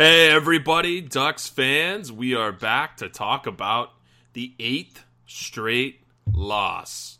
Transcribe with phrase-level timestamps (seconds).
[0.00, 2.10] Hey, everybody, Ducks fans.
[2.10, 3.90] We are back to talk about
[4.32, 6.00] the eighth straight
[6.32, 7.18] loss.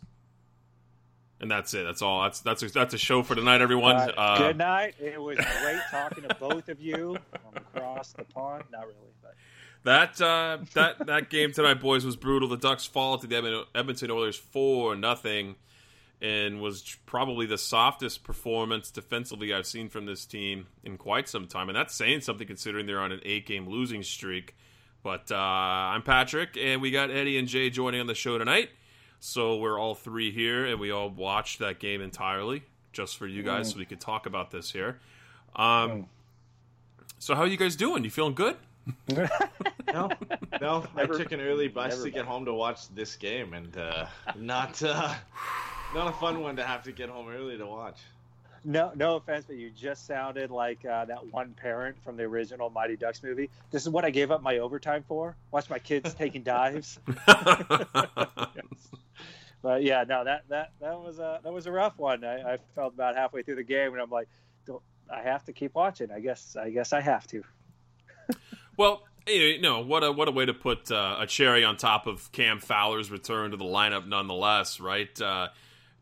[1.39, 1.83] And that's it.
[1.83, 2.23] That's all.
[2.23, 3.97] That's that's a, that's a show for tonight, everyone.
[3.97, 4.95] Uh, Uh, good night.
[4.99, 7.19] It was great talking to both of you
[7.55, 8.63] across the pond.
[8.71, 9.35] Not really, but
[9.83, 12.49] that uh, that that game tonight, boys, was brutal.
[12.49, 15.55] The Ducks fall to the Edmonton Oilers four nothing,
[16.21, 21.47] and was probably the softest performance defensively I've seen from this team in quite some
[21.47, 21.67] time.
[21.69, 24.55] And that's saying something considering they're on an eight game losing streak.
[25.03, 28.69] But uh, I'm Patrick, and we got Eddie and Jay joining on the show tonight.
[29.19, 32.63] So we're all three here, and we all watched that game entirely
[32.93, 34.99] just for you guys, so we could talk about this here.
[35.55, 36.07] Um,
[37.17, 38.03] so how are you guys doing?
[38.03, 38.57] You feeling good?
[39.93, 40.09] No,
[40.61, 40.85] no.
[40.95, 44.05] I took an early bus never to get home to watch this game, and uh,
[44.37, 45.13] not uh,
[45.93, 47.99] not a fun one to have to get home early to watch.
[48.63, 52.69] no, no offense, but you just sounded like uh, that one parent from the original
[52.69, 53.49] Mighty Ducks movie.
[53.71, 55.35] This is what I gave up my overtime for.
[55.51, 56.99] Watch my kids taking dives.
[59.63, 62.23] But yeah, no, that that that was a that was a rough one.
[62.23, 64.27] I, I felt about halfway through the game, and I'm like,
[64.65, 66.09] "Don't- I have to keep watching.
[66.09, 67.43] I guess I guess I have to.
[68.77, 72.07] Well, you know what a what a way to put uh, a cherry on top
[72.07, 75.21] of Cam Fowler's return to the lineup, nonetheless, right?
[75.21, 75.49] Uh,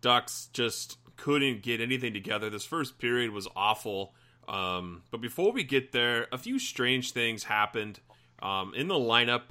[0.02, 2.50] Ducks just couldn't get anything together.
[2.50, 4.14] This first period was awful.
[4.48, 8.00] Um, but before we get there, a few strange things happened
[8.42, 9.44] um, in the lineup.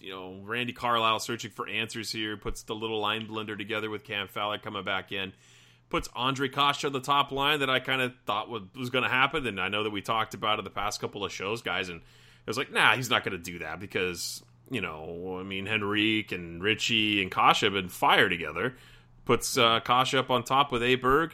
[0.00, 4.04] You know, Randy Carlyle searching for answers here puts the little line blender together with
[4.04, 5.32] Cam Fowler coming back in
[5.88, 9.04] puts Andre Kase on the top line that I kind of thought was, was going
[9.04, 9.46] to happen.
[9.46, 11.88] And I know that we talked about it the past couple of shows, guys.
[11.88, 15.42] And it was like, nah, he's not going to do that because, you know, I
[15.42, 18.76] mean, Henrique and Ritchie and Kase have been fire together.
[19.28, 21.32] Puts uh, Kase up on top with Aberg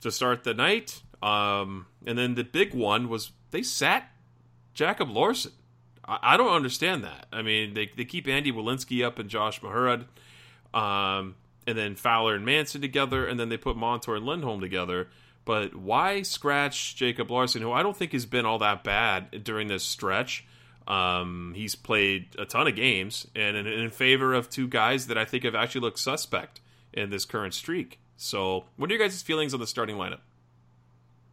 [0.00, 1.00] to start the night.
[1.22, 4.10] Um, and then the big one was they sat
[4.74, 5.52] Jacob Larsson.
[6.04, 7.26] I, I don't understand that.
[7.32, 10.06] I mean, they, they keep Andy Welinski up and Josh Mahurad.
[10.74, 11.36] Um,
[11.68, 15.06] and then Fowler and Manson together, and then they put Montour and Lindholm together.
[15.44, 19.68] But why scratch Jacob Larsson, who I don't think has been all that bad during
[19.68, 20.44] this stretch?
[20.88, 25.16] Um, he's played a ton of games, and in, in favor of two guys that
[25.16, 26.60] I think have actually looked suspect
[26.96, 28.00] in this current streak.
[28.16, 30.20] So, what are your guys' feelings on the starting lineup?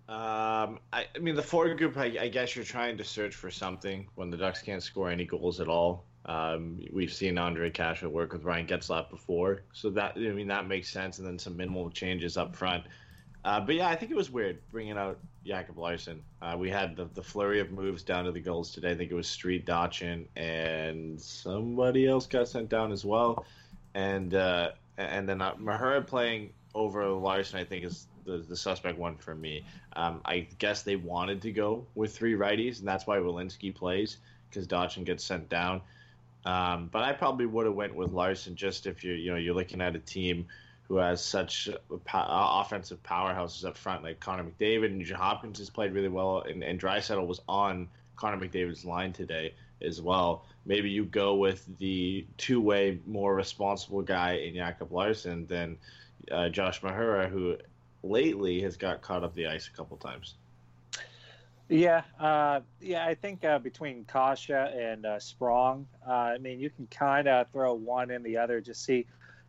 [0.09, 1.97] Um, I, I mean, the forward group.
[1.97, 5.25] I, I guess you're trying to search for something when the Ducks can't score any
[5.25, 6.03] Gulls at all.
[6.25, 10.67] Um, we've seen Andre Kase work with Ryan Getzlaf before, so that I mean that
[10.67, 11.19] makes sense.
[11.19, 12.83] And then some minimal changes up front.
[13.45, 16.21] Uh, but yeah, I think it was weird bringing out Jacob Larsson.
[16.41, 18.91] Uh, we had the, the flurry of moves down to the goals today.
[18.91, 23.45] I think it was Street Dotchin and somebody else got sent down as well.
[23.95, 29.17] And uh, and then uh, playing over Larsson, I think, is the, the suspect one
[29.17, 29.63] for me.
[29.95, 34.17] Um, I guess they wanted to go with three righties, and that's why Welinski plays
[34.49, 35.81] because Dotchin gets sent down.
[36.45, 39.55] Um, but I probably would have went with Larsson just if you're you know you're
[39.55, 40.47] looking at a team
[40.87, 41.69] who has such
[42.03, 46.63] po- offensive powerhouses up front like Connor McDavid and Hopkins has played really well, and,
[46.63, 50.45] and Draisaitl was on Connor McDavid's line today as well.
[50.65, 55.77] Maybe you go with the two-way, more responsible guy in Jacob Larsson than
[56.31, 57.57] uh, Josh Mahura, who
[58.03, 60.35] lately has got caught up the ice a couple times.
[61.69, 63.05] Yeah, uh, yeah.
[63.05, 67.49] I think uh, between Kase and uh, Sprong, uh, I mean, you can kind of
[67.51, 69.05] throw one in the other, just see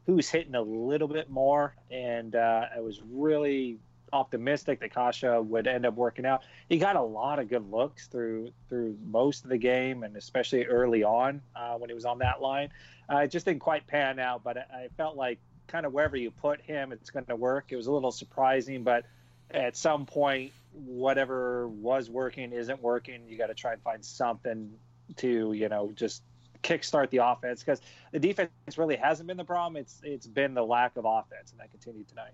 [0.07, 1.75] who's hitting a little bit more.
[1.91, 3.79] And uh, I was really
[4.15, 6.45] optimistic that Kase would end up working out.
[6.69, 10.65] He got a lot of good looks through through most of the game, and especially
[10.65, 12.71] early on uh, when he was on that line.
[13.13, 16.31] Uh, it just didn't quite pan out, but I, felt like kind of wherever you
[16.31, 17.67] put him, it's going to work.
[17.69, 19.05] It was a little surprising, but
[19.51, 23.29] at some point, whatever was working isn't working.
[23.29, 24.71] You got to try and find something
[25.17, 26.23] to you know just
[26.63, 27.83] kickstart the offense because
[28.13, 29.77] the defense really hasn't been the problem.
[29.77, 32.33] It's it's been the lack of offense, and that continued tonight.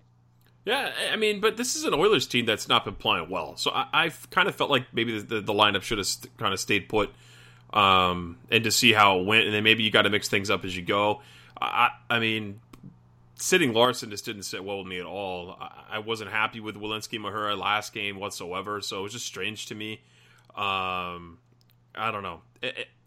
[0.63, 3.57] Yeah, I mean, but this is an Oilers team that's not been playing well.
[3.57, 6.35] So I, I've kind of felt like maybe the, the, the lineup should have st-
[6.37, 7.11] kind of stayed put
[7.73, 9.45] um, and to see how it went.
[9.45, 11.21] And then maybe you got to mix things up as you go.
[11.59, 12.59] I, I mean,
[13.35, 15.57] sitting Larsson just didn't sit well with me at all.
[15.59, 18.81] I, I wasn't happy with Welinski Mahura last game whatsoever.
[18.81, 19.93] So it was just strange to me.
[20.55, 21.39] Um,
[21.95, 22.41] I don't know.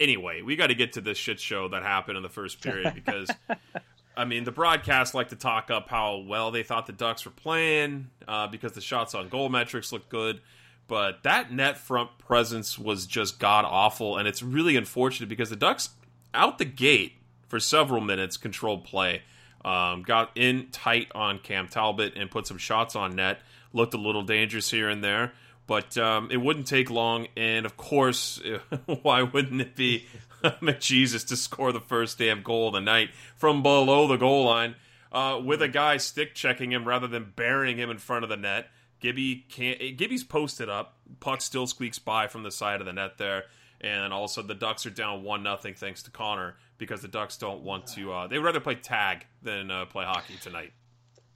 [0.01, 2.95] Anyway, we got to get to this shit show that happened in the first period
[2.95, 3.31] because.
[4.17, 7.31] I mean, the broadcast like to talk up how well they thought the Ducks were
[7.31, 10.41] playing uh, because the shots on goal metrics looked good.
[10.87, 15.57] But that net front presence was just god awful, and it's really unfortunate because the
[15.57, 15.91] Ducks
[16.35, 17.15] out the gate
[17.49, 19.23] for several minutes controlled play,
[19.65, 23.39] um, got in tight on Cam Talbot and put some shots on net.
[23.73, 25.33] Looked a little dangerous here and there,
[25.67, 27.29] but um, it wouldn't take long.
[27.37, 28.41] And of course,
[29.03, 30.07] why wouldn't it be
[30.61, 34.75] McJesus to score the first damn goal of the night from below the goal line
[35.11, 38.37] uh, with a guy stick checking him rather than burying him in front of the
[38.37, 38.69] net.
[39.01, 39.79] Gibby can't.
[39.97, 40.97] Gibby's posted up.
[41.21, 43.45] Puck still squeaks by from the side of the net there,
[43.81, 47.01] and all of a sudden the Ducks are down one nothing thanks to Connor because
[47.01, 48.13] the Ducks don't want to.
[48.13, 50.73] Uh, they would rather play tag than uh, play hockey tonight.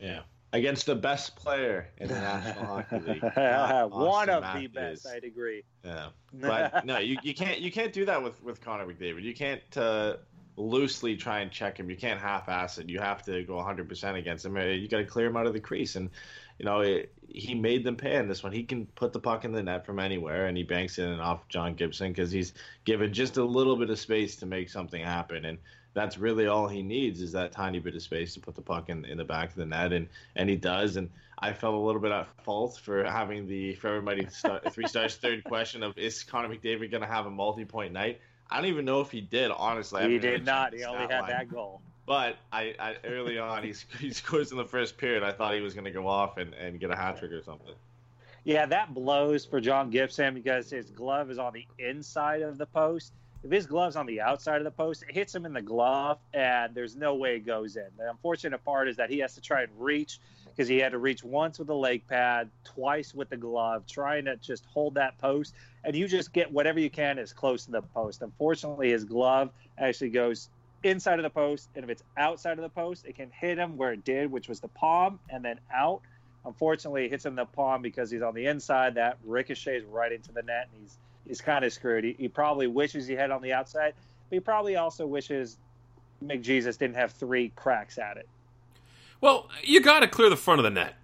[0.00, 0.20] Yeah.
[0.54, 3.22] Against the best player in the National Hockey League.
[3.92, 4.70] One of Matthews.
[4.72, 5.62] the best, I'd agree.
[5.84, 9.22] Yeah, but no, you, you can't you can't do that with with Connor McDavid.
[9.22, 10.16] You can't uh,
[10.56, 11.90] loosely try and check him.
[11.90, 12.88] You can't half-ass it.
[12.88, 14.56] You have to go 100 percent against him.
[14.56, 16.08] Uh, You got to clear him out of the crease, and
[16.58, 18.50] you know it, he made them pay in this one.
[18.52, 21.20] He can put the puck in the net from anywhere, and he banks it in
[21.20, 22.54] off John Gibson because he's
[22.86, 25.58] given just a little bit of space to make something happen, and
[25.98, 28.88] that's really all he needs is that tiny bit of space to put the puck
[28.88, 30.96] in, in the back of the net, and and he does.
[30.96, 31.10] And
[31.40, 35.16] I felt a little bit at fault for having the for everybody star, three stars
[35.22, 38.20] third question of is Connor McDavid going to have a multi-point night?
[38.50, 39.50] I don't even know if he did.
[39.50, 40.72] Honestly, He did not.
[40.72, 41.30] He only had line.
[41.30, 41.82] that goal.
[42.06, 45.24] But I, I early on he he scores in the first period.
[45.24, 47.42] I thought he was going to go off and, and get a hat trick or
[47.42, 47.74] something.
[48.44, 52.66] Yeah, that blows for John Gibson because his glove is on the inside of the
[52.66, 53.12] post.
[53.44, 56.18] If his glove's on the outside of the post, it hits him in the glove,
[56.34, 57.86] and there's no way it goes in.
[57.96, 60.98] The unfortunate part is that he has to try and reach because he had to
[60.98, 65.16] reach once with the leg pad, twice with the glove, trying to just hold that
[65.18, 65.54] post.
[65.84, 68.22] And you just get whatever you can as close to the post.
[68.22, 70.50] Unfortunately, his glove actually goes
[70.82, 73.76] inside of the post, and if it's outside of the post, it can hit him
[73.76, 76.00] where it did, which was the palm, and then out.
[76.44, 78.96] Unfortunately, it hits him the palm because he's on the inside.
[78.96, 82.04] That ricochets right into the net, and he's he's kind of screwed.
[82.04, 83.94] He, he probably wishes he had on the outside,
[84.28, 85.56] but he probably also wishes
[86.24, 88.28] McJesus didn't have three cracks at it.
[89.20, 90.94] Well, you got to clear the front of the net.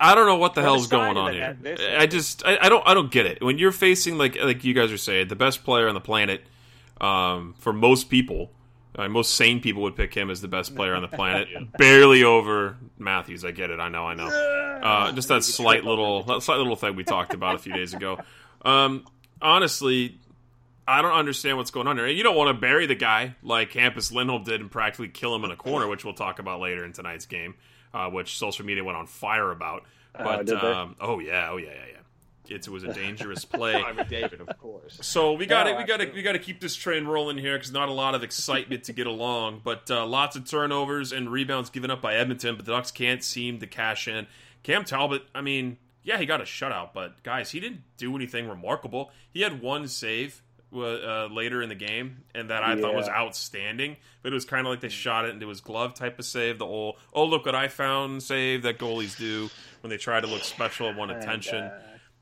[0.00, 1.56] I- don't know what the Well, hell's the going on here.
[1.98, 3.42] I just I, I don't I don't get it.
[3.42, 6.42] When you're facing like like you guys are saying the best player on the planet,
[7.00, 8.50] um, for most people,
[8.96, 12.24] uh, most sane people would pick him as the best player on the planet, barely
[12.24, 13.44] over Matthews.
[13.44, 13.78] I get it.
[13.80, 14.06] I know.
[14.06, 14.26] I know.
[14.28, 17.92] Uh, just that slight little that slight little thing we talked about a few days
[17.94, 18.18] ago.
[18.62, 19.04] Um,
[19.40, 20.18] honestly,
[20.86, 22.06] I don't understand what's going on here.
[22.06, 25.34] And you don't want to bury the guy like Hampus Lindholm did and practically kill
[25.34, 27.54] him in a corner, which we'll talk about later in tonight's game,
[27.92, 29.84] uh, which social media went on fire about.
[30.14, 30.72] But did they?
[30.72, 31.98] um, oh yeah, oh yeah, yeah, yeah.
[32.56, 33.80] It was a dangerous play.
[33.80, 34.98] Connor McDavid, of course.
[35.02, 37.36] So we got to No, we got to we got to keep this train rolling
[37.36, 41.12] here because not a lot of excitement to get along, but uh, lots of turnovers
[41.12, 42.56] and rebounds given up by Edmonton.
[42.56, 44.26] But the Ducks can't seem to cash in.
[44.62, 45.76] Cam Talbot, I mean,
[46.08, 49.10] yeah, he got a shutout, but guys, he didn't do anything remarkable.
[49.30, 50.42] He had one save
[50.74, 53.98] uh, later in the game, and that I thought was outstanding.
[54.22, 56.58] But it was kind of like they shot it into his glove type of save.
[56.60, 59.50] The old oh look what I found save that goalies do
[59.82, 61.70] when they try to look special and want attention.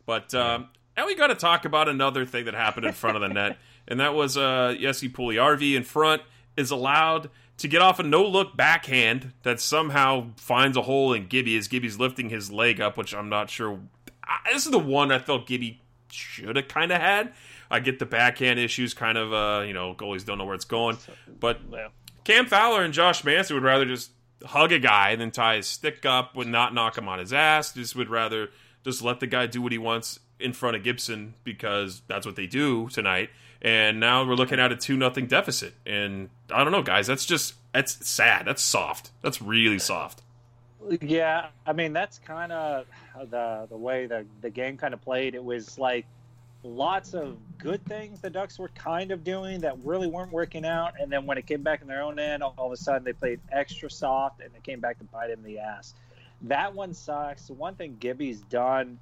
[0.04, 3.22] But um, and we got to talk about another thing that happened in front of
[3.22, 6.22] the net, and that was uh, Jesse Puljujärvi in front
[6.56, 11.26] is allowed to get off a no look backhand that somehow finds a hole in
[11.26, 13.80] Gibby as Gibby's lifting his leg up, which I'm not sure.
[14.24, 17.32] I, this is the one I felt Gibby should have kind of had.
[17.70, 20.64] I get the backhand issues, kind of, uh, you know, goalies don't know where it's
[20.64, 20.98] going,
[21.40, 21.88] but Yeah.
[22.24, 24.10] Cam Fowler and Josh Manson would rather just
[24.44, 27.72] hug a guy than tie his stick up, would not knock him on his ass.
[27.72, 28.50] Just would rather
[28.84, 32.36] just let the guy do what he wants in front of Gibson because that's what
[32.36, 33.30] they do tonight.
[33.66, 35.74] And now we're looking at a two nothing deficit.
[35.84, 37.08] And I don't know, guys.
[37.08, 38.46] That's just that's sad.
[38.46, 39.10] That's soft.
[39.22, 40.22] That's really soft.
[41.00, 42.86] Yeah, I mean that's kind of
[43.28, 46.06] the the way the the game kind of played, it was like
[46.62, 50.94] lots of good things the Ducks were kind of doing that really weren't working out,
[51.00, 53.12] and then when it came back in their own end, all of a sudden they
[53.12, 55.94] played extra soft and it came back to bite him in the ass.
[56.42, 57.48] That one sucks.
[57.48, 59.00] The one thing Gibby's done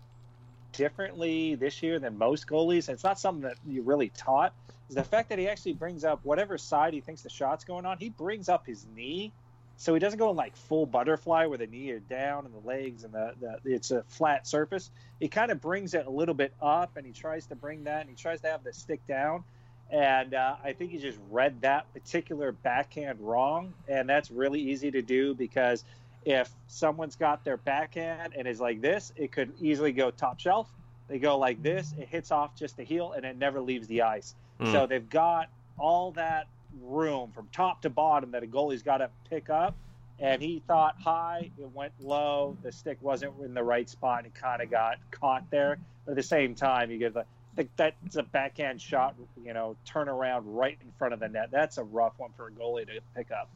[0.75, 4.53] differently this year than most goalies, and it's not something that you really taught,
[4.89, 7.87] is the fact that he actually brings up whatever side he thinks the shot's going
[7.87, 7.99] on.
[7.99, 9.33] He brings up his knee,
[9.77, 12.67] so he doesn't go in like full butterfly where the knee is down and the
[12.67, 14.91] legs and the, the it's a flat surface.
[15.21, 18.03] He kind of brings it a little bit up, and he tries to bring that,
[18.03, 19.45] and he tries to have the stick down.
[19.91, 24.91] And uh, I think he just read that particular backhand wrong, and that's really easy
[24.91, 25.85] to do because
[26.25, 30.69] if someone's got their backhand and is like this, it could easily go top shelf.
[31.09, 34.03] They go like this, it hits off just the heel, and it never leaves the
[34.03, 34.35] ice.
[34.61, 34.73] Mm.
[34.73, 36.47] So they've got all that
[36.81, 39.77] room from top to bottom that a goalie's got to pick up.
[40.21, 44.29] And he thought high, it went low, the stick wasn't in the right spot, and
[44.29, 45.77] it kind of got caught there.
[46.05, 49.15] But at the same time, you get the think that's a backhand shot,
[49.45, 51.51] you know, turn around right in front of the net.
[51.51, 53.49] That's a rough one for a goalie to pick up.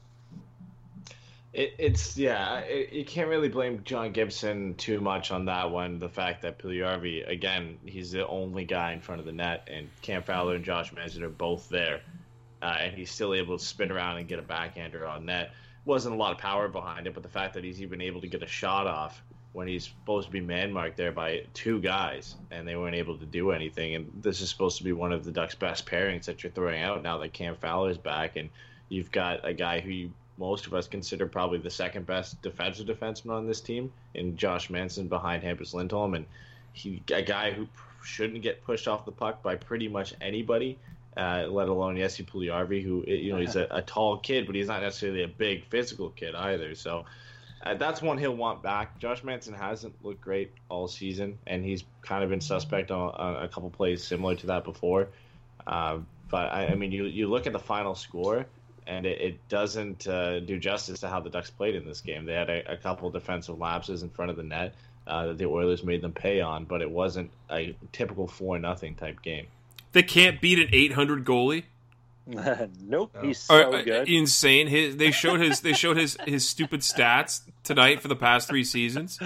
[1.53, 5.99] It, it's yeah, it, you can't really blame John Gibson too much on that one.
[5.99, 9.89] The fact that Puljujärvi, again, he's the only guy in front of the net, and
[10.03, 12.03] Cam Fowler and Josh Manson are both there,
[12.61, 15.53] uh, and he's still able to spin around and get a backhander on net.
[15.87, 18.27] Wasn't a lot of power behind it, but the fact that he's even able to
[18.27, 22.35] get a shot off when he's supposed to be man marked there by two guys,
[22.51, 23.95] and they weren't able to do anything.
[23.95, 26.83] And this is supposed to be one of the Ducks' best pairings that you're throwing
[26.83, 28.51] out now that Cam Fowler's back, and
[28.91, 32.87] you've got a guy who you most of us consider probably the second best defensive
[32.87, 36.27] defenseman on this team in Josh Manson behind Hampus Lindholm, and
[36.73, 37.67] he a guy who
[38.05, 40.79] shouldn't get pushed off the puck by pretty much anybody,
[41.17, 44.69] uh, let alone Jesse Puljujärvi, who you know he's a, a, tall kid, but he's
[44.69, 46.75] not necessarily a big physical kid either.
[46.77, 47.05] So
[47.65, 48.99] uh, that's one he'll want back.
[48.99, 53.45] Josh Manson hasn't looked great all season, and he's kind of been suspect on, on
[53.45, 55.09] a couple plays similar to that before.
[55.67, 55.99] Uh,
[56.31, 58.47] but I, I mean, you you look at the final score
[58.89, 62.25] and it, it doesn't uh, do justice to how the Ducks played in this game.
[62.25, 64.75] They had a, a couple defensive lapses in front of the net
[65.07, 68.95] uh, that the Oilers made them pay on, but it wasn't a typical four nothing
[68.95, 69.47] type game.
[69.93, 71.65] They can't beat an 800 goalie.
[72.81, 74.09] nope, he's so Are- good.
[74.09, 74.67] Insane.
[74.67, 78.65] His they showed his they showed his his stupid stats tonight for the past three
[78.65, 79.19] seasons.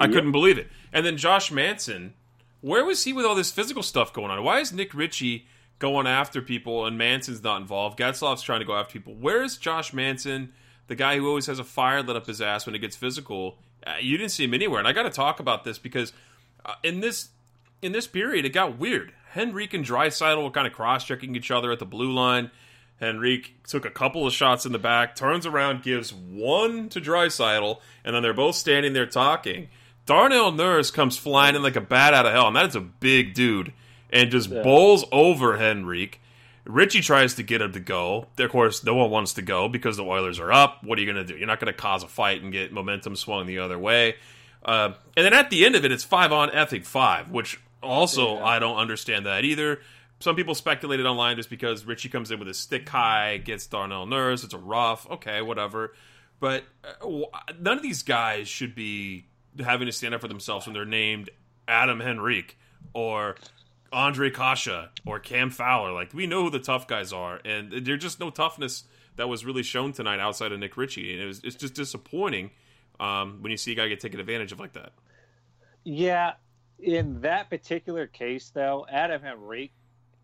[0.00, 0.68] I couldn't believe it.
[0.92, 2.14] And then Josh Manson,
[2.60, 4.42] where was he with all this physical stuff going on?
[4.42, 5.46] Why is Nick Ritchie
[5.82, 7.98] going after people and Manson's not involved?
[7.98, 9.14] Getzlaf's trying to go after people.
[9.14, 10.52] Where is Josh Manson,
[10.86, 13.58] the guy who always has a fire lit up his ass when it gets physical?
[13.84, 14.78] Uh, you didn't see him anywhere.
[14.78, 16.12] And I got to talk about this because
[16.64, 17.30] uh, in this
[17.82, 19.12] in this period, it got weird.
[19.36, 22.52] Henrique and Draisaitl were kind of cross checking each other at the blue line.
[23.02, 27.80] Henrique took a couple of shots in the back, turns around, gives one to Draisaitl,
[28.04, 29.68] and then they're both standing there talking.
[30.06, 32.80] Darnell Nurse comes flying in like a bat out of hell, and that is a
[32.80, 33.72] big dude,
[34.12, 36.20] and just bowls over Henrique.
[36.64, 38.28] Ritchie tries to get him to go.
[38.38, 40.84] Of course, no one wants to go because the Oilers are up.
[40.84, 41.36] What are you going to do?
[41.36, 44.14] You're not going to cause a fight and get momentum swung the other way.
[44.64, 48.38] Uh, and then at the end of it, it's five on effing five, which also
[48.38, 49.80] I don't understand that either.
[50.20, 54.06] Some people speculated online just because Ritchie comes in with his stick high, gets Darnell
[54.06, 54.44] Nurse.
[54.44, 55.94] It's a rough, okay, whatever.
[56.38, 57.08] But uh,
[57.58, 59.26] none of these guys should be
[59.58, 61.30] having to stand up for themselves when they're named
[61.66, 62.56] Adam Henrique
[62.94, 63.34] or
[63.92, 65.92] Andre Kase or Cam Fowler.
[65.92, 68.84] Like we know who the tough guys are, and there's just no toughness
[69.16, 72.50] that was really shown tonight outside of Nick Ritchie, and it was it's just disappointing
[73.00, 74.92] um, when you see a guy get taken advantage of like that.
[75.84, 76.34] Yeah,
[76.78, 79.72] in that particular case, though, Adam Henrique,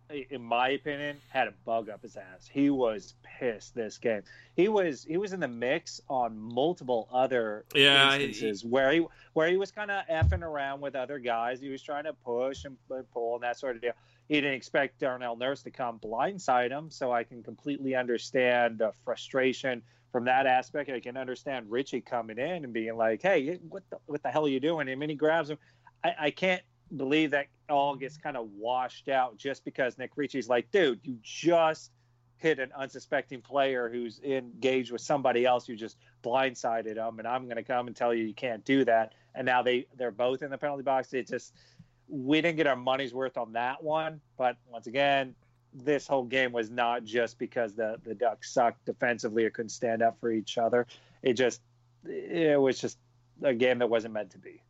[0.09, 2.49] in my opinion, had a bug up his ass.
[2.51, 4.23] He was pissed this game.
[4.55, 9.49] He was he was in the mix on multiple other Yeah, instances where he where
[9.49, 11.59] he was kind of effing around with other guys.
[11.59, 12.77] He was trying to push and
[13.13, 13.93] pull and that sort of deal.
[14.27, 18.91] He didn't expect Darnell Nurse to come blindside him, so I can completely understand the
[19.03, 20.89] frustration from that aspect.
[20.89, 24.45] I can understand Ritchie coming in and being like, "Hey, what the what the hell
[24.45, 25.59] are you doing?" And then he grabs him.
[26.03, 26.61] I, I can't
[26.95, 31.17] believe that all gets kind of washed out just because Nick Ritchie's like, dude, you
[31.21, 31.91] just
[32.37, 35.67] hit an unsuspecting player who's engaged with somebody else.
[35.67, 38.85] You just blindsided them, and I'm going to come and tell you you can't do
[38.85, 39.13] that.
[39.35, 41.13] And now they they're both in the penalty box.
[41.13, 41.53] It just
[42.07, 44.21] we didn't get our money's worth on that one.
[44.37, 45.35] But once again,
[45.73, 50.01] this whole game was not just because the the Ducks sucked defensively or couldn't stand
[50.01, 50.87] up for each other.
[51.21, 51.61] It just
[52.05, 52.97] it was just
[53.43, 54.61] a game that wasn't meant to be.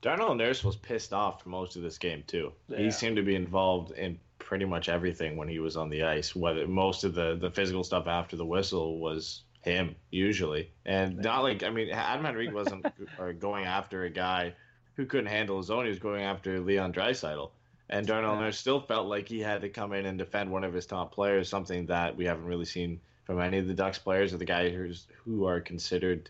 [0.00, 2.52] Darnell Nurse was pissed off for most of this game too.
[2.68, 2.78] Yeah.
[2.78, 6.34] He seemed to be involved in pretty much everything when he was on the ice.
[6.36, 11.42] Whether most of the the physical stuff after the whistle was him usually, and not
[11.42, 12.86] like I mean Adam Henrique wasn't
[13.40, 14.54] going after a guy
[14.94, 15.84] who couldn't handle his own.
[15.84, 17.50] He was going after Leon Draisaitl.
[17.90, 18.40] And Darnell Yeah.
[18.42, 21.12] Nurse still felt like he had to come in and defend one of his top
[21.12, 24.44] players, something that we haven't really seen from any of the Ducks players or the
[24.44, 26.28] guys who are considered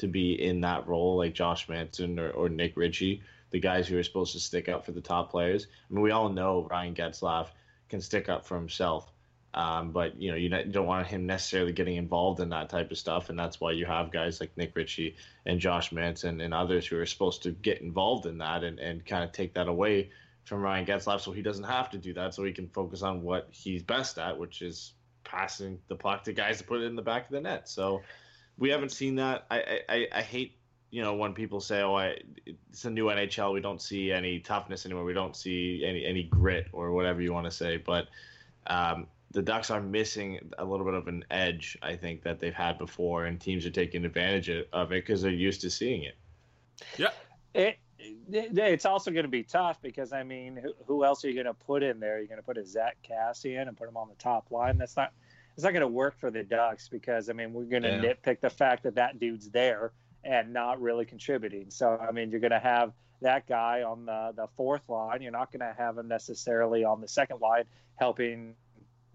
[0.00, 3.98] to be in that role, like Josh Manson or, or Nick Ritchie, the guys who
[3.98, 5.66] are supposed to stick up for the top players.
[5.90, 7.48] I mean, we all know Ryan Getzlaf
[7.88, 9.10] can stick up for himself.
[9.52, 12.98] Um, but you know you don't want him necessarily getting involved in that type of
[12.98, 16.86] stuff, and that's why you have guys like Nick Ritchie and Josh Manson and others
[16.86, 20.10] who are supposed to get involved in that and, and kind of take that away
[20.44, 23.22] from Ryan Getzlaf, so he doesn't have to do that, so he can focus on
[23.22, 24.92] what he's best at, which is
[25.24, 27.68] passing the puck to guys to put it in the back of the net.
[27.68, 28.02] So
[28.60, 29.46] we haven't seen that.
[29.50, 30.56] I I, I hate
[30.92, 33.52] you know when people say, "Oh, I, it's a new NHL.
[33.52, 35.04] We don't see any toughness anymore.
[35.04, 38.06] We don't see any any grit or whatever you want to say." But
[38.68, 42.54] um, the Ducks are missing a little bit of an edge, I think, that they've
[42.54, 46.16] had before, and teams are taking advantage of it because they're used to seeing it.
[46.96, 47.10] Yeah.
[47.54, 51.28] It, it it's also going to be tough because I mean, who, who else are
[51.28, 52.18] you going to put in there?
[52.18, 54.78] You're going to put a Zack Kassian and put him on the top line.
[54.78, 55.12] That's not
[55.60, 58.14] it's not going to work for the Ducks because I mean we're going to Yeah.
[58.14, 59.92] nitpick the fact that that dude's there
[60.24, 61.66] and not really contributing.
[61.68, 65.20] So I mean you're going to have that guy on the the fourth line.
[65.20, 67.64] You're not going to have him necessarily on the second line
[67.96, 68.54] helping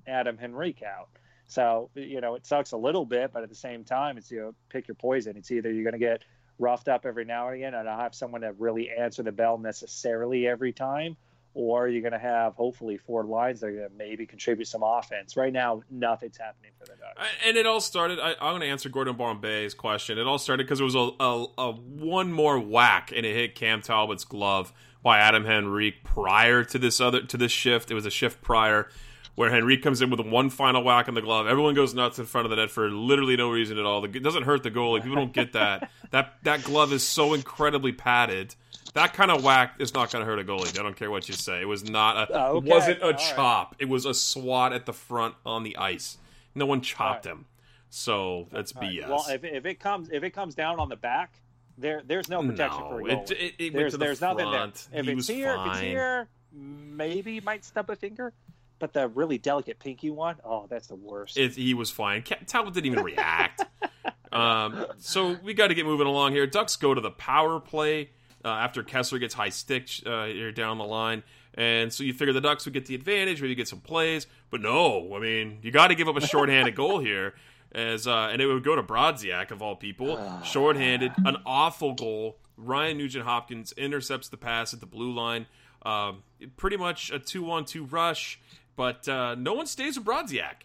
[0.05, 1.09] Adam Henrique out.
[1.47, 4.41] So you know it sucks a little bit, but at the same time, it's you
[4.41, 5.37] know pick your poison.
[5.37, 6.21] It's either you're going to get
[6.59, 9.57] roughed up every now and again, and I'll have someone that really answer the bell
[9.57, 11.17] necessarily every time,
[11.55, 14.83] or you're going to have hopefully four lines that are going to maybe contribute some
[14.83, 15.37] offense.
[15.37, 17.29] Right now, nothing's happening for the Ducks.
[17.45, 18.19] And it all started.
[18.19, 20.17] I, I'm going to answer Gordon Bombay's question.
[20.17, 23.55] It all started because there was a, a, a one more whack, and it hit
[23.55, 27.89] Cam Talbot's glove by Adam Henrique prior to this other to this shift.
[27.89, 28.89] It was a shift prior
[29.35, 31.47] where Henrique comes in with one final whack on the glove.
[31.47, 34.03] Everyone goes nuts in front of the net for literally no reason at all.
[34.03, 35.01] It doesn't hurt the goalie.
[35.01, 35.89] People don't get that.
[36.11, 38.55] that that glove is so incredibly padded.
[38.95, 40.79] That kind of whack is not going to hurt a goalie.
[40.79, 41.59] I don't care what you say.
[41.59, 42.33] It was not a.
[42.33, 42.69] Oh, okay.
[42.69, 43.19] wasn't a All right.
[43.19, 43.75] chop.
[43.77, 46.17] It was a swat at the front on the ice.
[46.55, 47.45] No one chopped him.
[47.89, 48.91] So that's All right.
[48.91, 49.07] BS.
[49.09, 51.41] Well, if, if it comes if it comes down on the back,
[51.77, 53.31] there there's no protection no, for a goalie.
[53.31, 54.37] it, it went there's the there's front.
[54.37, 55.01] nothing there.
[55.01, 55.67] If he it's here, fine.
[55.67, 58.31] if it's here, maybe might stub a finger,
[58.79, 61.37] but the really delicate pinky one, oh, that's the worst.
[61.37, 62.23] It, he was fine.
[62.23, 63.61] Talbot didn't even react.
[64.31, 66.47] um, so we got to get moving along here.
[66.47, 68.11] Ducks go to the power play
[68.45, 71.23] uh, after Kesler gets high stick uh, here down the line.
[71.55, 74.27] And so you figure the Ducks would get the advantage, maybe get some plays.
[74.51, 77.33] But no, I mean, you got to give up a shorthanded goal here.
[77.71, 80.15] As uh, And it would go to Brodziak, of all people.
[80.43, 82.37] Shorthanded, an awful goal.
[82.57, 85.47] Ryan Nugent Hopkins intercepts the pass at the blue line.
[85.85, 86.23] Um,
[86.57, 88.39] pretty much a 2 1 2 rush,
[88.75, 90.63] but uh, no one stays with Brodziak.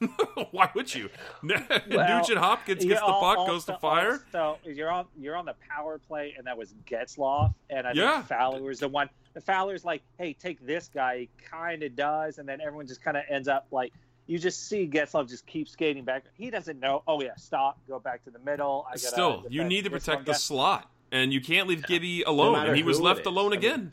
[0.52, 1.10] Why would you?
[1.42, 4.20] Nugent Hopkins gets the puck, goes to fire.
[4.32, 8.16] So you're on you're on the power play, and that was Getzlaf, and I Yeah.
[8.16, 9.08] think Fowler was the one.
[9.34, 11.18] The Fowler's like, hey, take this guy.
[11.20, 13.92] He kind of does, and then everyone just kind of ends up like.
[14.30, 16.24] You just see Getzlaf just keep skating back.
[16.34, 17.02] He doesn't know.
[17.08, 17.78] Oh yeah, stop.
[17.88, 18.84] Go back to the middle.
[18.86, 20.36] I gotta Still, you need to protect the guy.
[20.38, 22.52] slot, and you can't leave Gibby alone.
[22.52, 23.26] matter and he was left is.
[23.26, 23.80] alone I again.
[23.80, 23.92] Mean,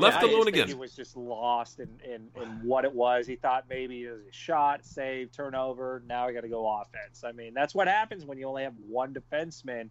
[0.00, 0.68] left just alone again.
[0.68, 3.26] He was just lost in, in, in what it was.
[3.26, 6.02] He thought maybe it was a shot, save, turnover.
[6.06, 7.24] Now I got to go offense.
[7.24, 9.90] I mean, that's what happens when you only have one defenseman,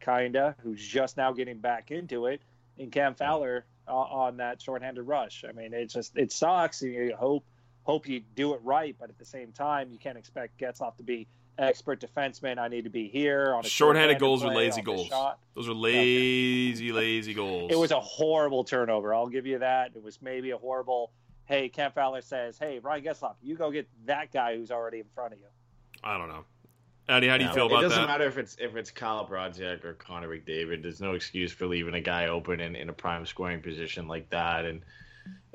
[0.00, 2.40] kinda, who's just now getting back into it.
[2.78, 5.44] And Cam Fowler uh, on that shorthanded rush.
[5.48, 6.82] I mean, it just it sucks.
[6.82, 7.44] You hope
[7.82, 11.02] hope you do it right, but at the same time, you can't expect Getzlaf to
[11.02, 11.26] be
[11.58, 12.58] expert defenseman.
[12.58, 15.06] I need to be here on a Shorthanded goals are lazy goals.
[15.08, 15.38] shot.
[15.54, 17.70] Those are lazy, lazy goals.
[17.72, 19.14] It was a horrible turnover.
[19.14, 19.92] I'll give you that.
[19.94, 21.12] It was maybe a horrible.
[21.44, 25.06] Hey, Cam Fowler says, "Hey, Ryan Getzlaf, you go get that guy who's already in
[25.14, 25.46] front of you."
[26.02, 26.44] I don't know.
[27.08, 27.86] Eddie, how do you Yeah, feel about that?
[27.86, 28.08] it doesn't that?
[28.08, 30.82] matter if it's if it's Kyle Brodziak or Connor McDavid.
[30.82, 34.30] There's no excuse for leaving a guy open in, in a prime scoring position like
[34.30, 34.64] that.
[34.64, 34.82] And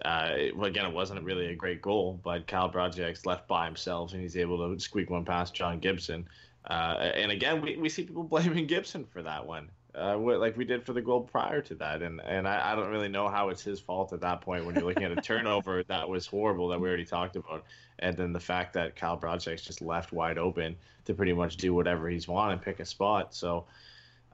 [0.03, 3.65] uh, it- well, again, it wasn't really a great goal, but Kyle Brodziak's left by
[3.65, 6.27] himself and he's able to squeak one past John Gibson.
[6.69, 10.65] Uh, and again, we, we see people blaming Gibson for that one, uh, like we
[10.65, 12.01] did for the goal prior to that.
[12.01, 14.75] And and I, I don't really know how it's his fault at that point when
[14.75, 17.63] you're looking at a turnover that was horrible that we already talked about,
[17.99, 21.73] and then the fact that Kyle Brodziak's just left wide open to pretty much do
[21.73, 23.33] whatever he's want and pick a spot.
[23.35, 23.65] So.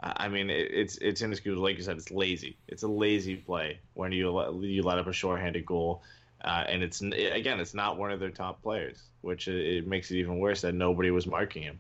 [0.01, 1.63] I I mean, it, it's it's inexcusable.
[1.63, 2.57] Like you said, it's lazy.
[2.67, 6.01] It's a lazy play when you let, you let up a shorthanded goal,
[6.43, 10.11] uh, and it's again, it's not one of their top players, which it, it makes
[10.11, 11.79] it even worse that nobody was marking him.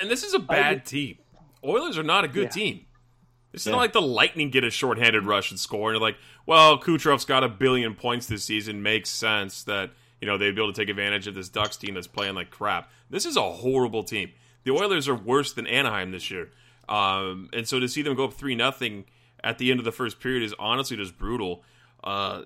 [0.00, 1.18] And this is a bad team.
[1.64, 2.48] Oilers are not a good Yeah.
[2.48, 2.86] team.
[3.52, 3.72] It's Yeah.
[3.72, 6.16] not like the Lightning get a shorthanded rush and score, and you're like,
[6.46, 8.82] well, Kucherov's got a billion points this season.
[8.82, 9.90] Makes sense that
[10.20, 12.50] you know they'd be able to take advantage of this Ducks team that's playing like
[12.50, 12.90] crap.
[13.08, 14.30] This is a horrible team.
[14.64, 16.50] The Oilers are worse than Anaheim this year,
[16.90, 19.04] um, and so to see them go up three nothing
[19.42, 21.62] at the end of the first period is honestly just brutal.
[22.02, 22.42] Uh,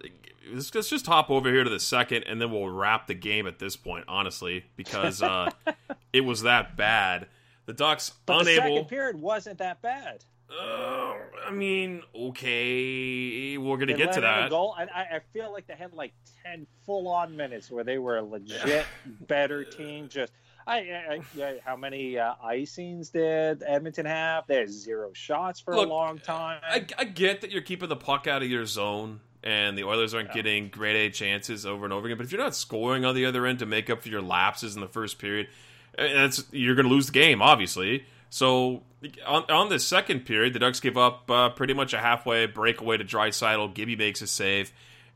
[0.52, 3.46] let's, let's just hop over here to the second, and then we'll wrap the game
[3.46, 5.50] at this point, honestly, because uh,
[6.12, 7.26] it was that bad.
[7.66, 10.24] The Ducks But the second period wasn't that bad.
[10.50, 11.14] Uh,
[11.46, 14.50] I mean, okay, we're gonna They get to let in a that.
[14.50, 14.74] Goal.
[14.76, 16.12] I, I I feel like they had like
[16.44, 18.84] ten full-on minutes where they were a legit
[19.26, 20.08] better team.
[20.08, 20.32] Just
[20.66, 24.44] I, I, I how many uh, icings did Edmonton have?
[24.48, 26.60] Had zero shots for Look, a long time.
[26.62, 30.14] I, I get that you're keeping the puck out of your zone, and the Oilers
[30.14, 32.16] aren't getting grade A chances over and over again.
[32.16, 34.74] But if you're not scoring on the other end to make up for your lapses
[34.74, 35.48] in the first period,
[35.98, 38.06] uh, that's you're going to lose the game, obviously.
[38.30, 38.82] So
[39.26, 42.96] on, on the second period, the Ducks give up uh, pretty much a halfway breakaway
[42.96, 43.74] to Draisaitl.
[43.74, 44.72] Gibby makes a save,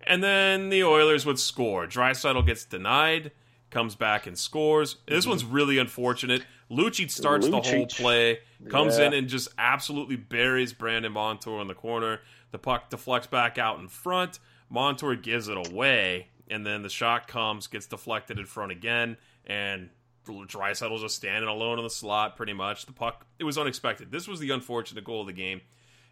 [0.07, 1.87] and then the Oilers would score.
[1.87, 3.33] Draisaitl gets denied,
[3.71, 4.97] comes back and scores.
[5.07, 5.31] This mm-hmm.
[5.31, 6.43] one's really unfortunate.
[6.71, 9.07] Lucic starts the whole play, comes Yeah.
[9.07, 12.21] in and just absolutely buries Brandon Montour in the corner.
[12.51, 14.39] The puck deflects back out in front.
[14.71, 19.89] Montour gives it away, and then the shot comes, gets deflected in front again, and
[20.27, 22.85] Draisaitl's just standing alone in the slot pretty much.
[22.85, 24.13] The puck, it was unexpected.
[24.13, 25.63] This was the unfortunate goal of the game.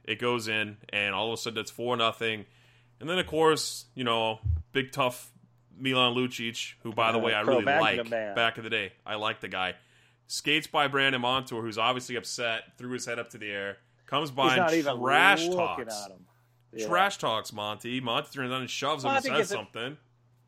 [0.05, 2.47] It goes in, and all of a sudden it's 4 nothing.
[2.99, 4.41] And then, of course, you know,
[4.73, 5.31] big tough
[5.79, 8.35] Milan Lucic, who, by the Uh, way, I really like man.
[8.35, 8.93] back in the day.
[9.05, 9.75] I like the guy.
[10.29, 14.31] Skates by Brandon Montour, who's obviously upset, threw his head up to the air, comes
[14.31, 16.05] by He's and not trash talks.
[16.05, 16.27] at him.
[16.73, 16.89] Yeah.
[16.89, 18.01] Trash talks, Monty.
[18.01, 19.97] Monty turns on and shoves him and says something.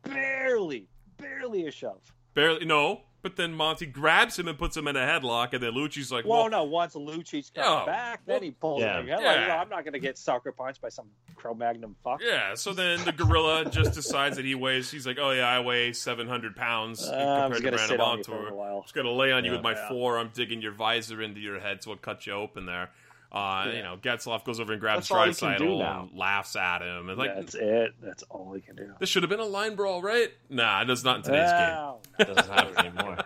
[0.03, 0.87] barely,
[1.17, 2.13] barely a shove.
[2.33, 3.01] Barely, no.
[3.21, 6.23] But then Monty grabs him and puts him in a headlock, and then Lucci's like,
[6.25, 6.63] Well, well, no.
[6.63, 8.97] Once Lucic comes Oh, back, well, then he pulls yeah.
[8.99, 9.19] him again.
[9.21, 9.27] Yeah.
[9.27, 12.21] Like, "No, I'm not going to get sucker punched by some Cro-Magnon fuck.
[12.23, 14.89] Yeah, so then the gorilla just decides that he weighs.
[14.89, 18.17] He's like, "Oh yeah, I weigh 700 pounds Uh, compared to gonna Brandon sit on
[18.19, 18.43] you for a Montour.
[18.43, 19.87] little while." Just gonna lay on you with my Yeah.
[19.89, 22.89] forearm, digging your visor into your head, so it cuts you open there."
[23.31, 23.73] Uh, Yeah.
[23.73, 26.01] You know, Getzlaf goes over and grabs That's all he can do Draisaitl now.
[26.09, 27.93] and laughs at him, and like, That's it.
[28.01, 28.93] That's all he can do.
[28.99, 30.29] this should have been a line brawl, right?
[30.49, 31.69] Nah, it does not in today's game.
[31.69, 31.99] No.
[32.17, 33.17] doesn't happen anymore.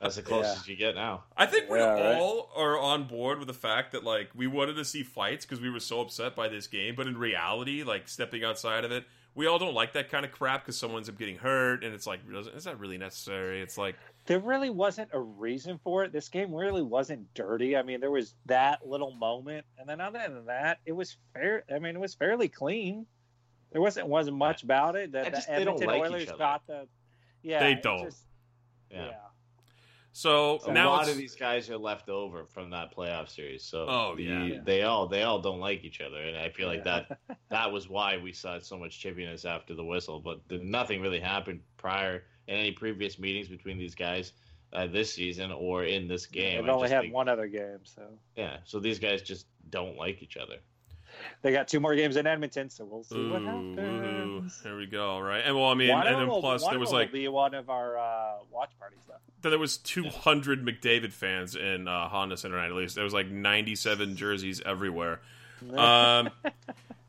[0.00, 0.72] That's the closest Yeah.
[0.72, 1.24] you get now.
[1.36, 2.16] I think we Yeah, right.
[2.16, 5.60] all are on board with the fact that like we wanted to see fights because
[5.60, 9.04] we were so upset by this game, but in reality, like stepping outside of it,
[9.36, 11.92] we all don't like that kind of crap because someone ends up getting hurt, and
[11.94, 12.20] it's like,
[12.54, 13.62] is that really necessary?
[13.62, 16.12] It's like, There really wasn't a reason for it.
[16.12, 17.76] This game really wasn't dirty.
[17.76, 21.64] I mean, there was that little moment, and then other than that, it was fair.
[21.74, 23.04] I mean, it was fairly clean.
[23.72, 25.12] There wasn't wasn't much about it.
[25.12, 26.38] The, I the just- they don't Edmonton like each Oilers other.
[26.38, 26.88] got the.
[27.42, 28.04] Yeah, They don't.
[28.04, 28.24] just-
[28.90, 29.06] Yeah.
[29.08, 29.14] yeah.
[30.12, 33.28] so A now a lot it's, of these guys are left over from that playoff
[33.28, 34.60] series, so Oh, the- yeah.
[34.64, 37.02] they all they all don't like each other, and I feel like Yeah.
[37.28, 40.20] that that was why we saw so much chippiness after the whistle.
[40.20, 44.32] But the, nothing really happened prior in any previous meetings between these guys
[44.72, 46.60] uh, this season or in this game.
[46.62, 48.02] They've I only had think- one other game, so
[48.36, 50.56] Yeah, so these guys just don't like each other.
[51.42, 52.68] they got two more games in Edmonton.
[52.70, 53.76] So we'll see Ooh, what woohoo.
[53.76, 54.60] happens.
[54.62, 55.42] Here we go, right?
[55.46, 57.54] And well, I mean, One and then will- plus one there was like be one
[57.54, 59.14] of our uh, watch parties though.
[59.42, 62.66] then there was 200 McDavid fans in uh, Honda Center night.
[62.70, 65.20] At least there was like 97 jerseys everywhere.
[65.72, 66.28] Um,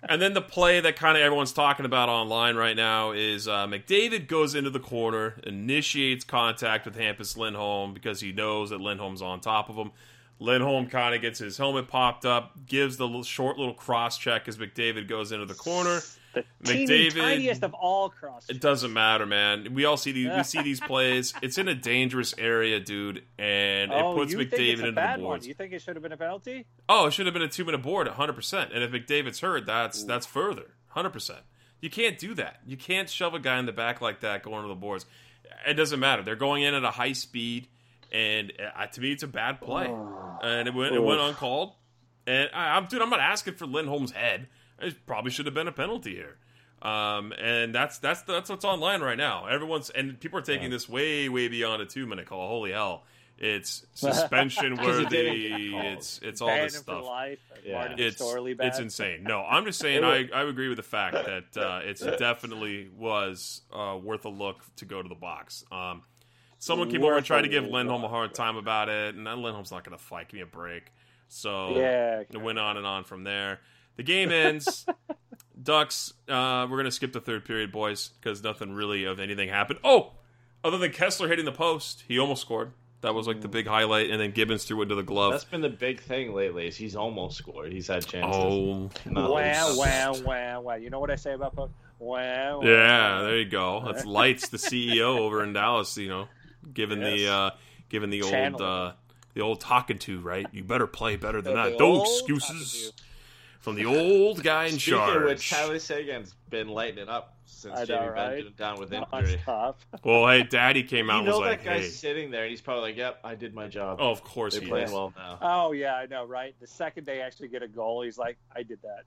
[0.07, 3.67] and then the play that kind of everyone's talking about online right now is uh,
[3.67, 9.21] McDavid goes into the corner, initiates contact with Hampus Lindholm because he knows that Lindholm's
[9.21, 9.91] on top of him.
[10.39, 14.57] Lindholm kind of gets his helmet popped up, gives the short little cross check as
[14.57, 16.01] McDavid goes into the corner.
[16.36, 16.43] The
[16.88, 18.50] McDavid- tiniest of all cross.
[18.50, 19.74] It doesn't matter, man.
[19.74, 20.30] We all see these.
[20.36, 21.34] We see these plays.
[21.41, 24.43] It's in a dangerous area, dude, and oh, it puts McDavid
[24.74, 25.30] it's a into bad the one?
[25.32, 25.48] boards.
[25.48, 26.65] You think it should have been a penalty?
[26.89, 28.71] Oh, it should have been a two minute board, hundred percent.
[28.74, 31.39] And if McDavid's hurt, that's that's further, hundred percent.
[31.82, 32.62] You can't do that.
[32.65, 35.06] You can't shove a guy in the back like that going to the boards.
[35.67, 36.24] It doesn't matter.
[36.24, 37.67] They're going in at a high speed,
[38.12, 39.86] and uh, to me, it's a bad play,
[40.41, 41.74] and it went it went uncalled.
[42.28, 44.48] And I, I'm dude, I'm not asking for Lindholm's head.
[44.81, 46.38] It probably should have been a penalty here.
[46.81, 49.47] Um, and that's that's that's what's online right now.
[49.47, 52.47] Everyone's and people are taking this way way beyond a two minute call.
[52.47, 53.03] Holy hell!
[53.38, 55.73] It's suspension worthy.
[55.75, 57.39] It's it's all this stuff life.
[57.65, 57.95] Yeah.
[57.97, 59.23] It's it's insane.
[59.23, 63.61] No, I'm just saying I, I agree with the fact that uh, it's definitely was
[63.73, 65.65] uh, worth a look to go to the box.
[65.71, 66.03] Um,
[66.59, 67.65] someone came over and tried to give.
[67.65, 70.27] Lindholm a hard time about it, and Lindholm's not going to fight.
[70.27, 70.91] Give me a break.
[71.27, 72.19] So Yeah.
[72.29, 73.59] it went on and on from there.
[73.97, 74.86] The game ends.
[75.62, 76.13] Ducks.
[76.27, 79.79] Uh, we're going to skip the third period, boys, because nothing really of anything happened.
[79.84, 80.13] Oh,
[80.63, 82.71] other than Kesler hitting the post, he almost scored.
[83.01, 85.31] That was like the big highlight, and then Gibbons threw it into the glove.
[85.34, 86.67] That's been the big thing lately.
[86.67, 87.71] Is he's almost scored.
[87.71, 88.36] He's had chances.
[88.36, 89.41] oh, No, Wow,
[89.73, 90.75] he's- wow, wow, wow.
[90.75, 91.71] You know what I say about post?
[91.99, 92.60] Wow.
[92.60, 92.62] wow.
[92.63, 93.84] Yeah, there you go.
[93.86, 95.95] That's Lites, the CEO over in Dallas.
[95.97, 96.27] You know,
[96.73, 97.29] given the Yes.
[97.29, 97.49] uh,
[97.89, 98.93] given the old uh,
[99.36, 100.47] the old talking to right.
[100.51, 101.79] You better play better than The that.
[101.79, 102.91] No old excuses.
[103.65, 105.62] Talking from the old guy in Speaking of which, charge.
[105.62, 108.43] Tyler Seguin's been lighting it up since I know, Jamie right?
[108.43, 109.41] Benn down with injury.
[109.45, 109.75] Nonstop.
[110.04, 112.43] Well, hey, Daddy came out You and know was that like, guy's "Hey." sitting there,
[112.43, 114.86] and he's probably like, "Yep, I did my job." Oh, of course They're he playing
[114.88, 114.91] is.
[114.91, 115.39] well now.
[115.41, 116.56] Oh yeah, I know, right?
[116.62, 119.04] The second they actually get a goal, he's like, "I did that,"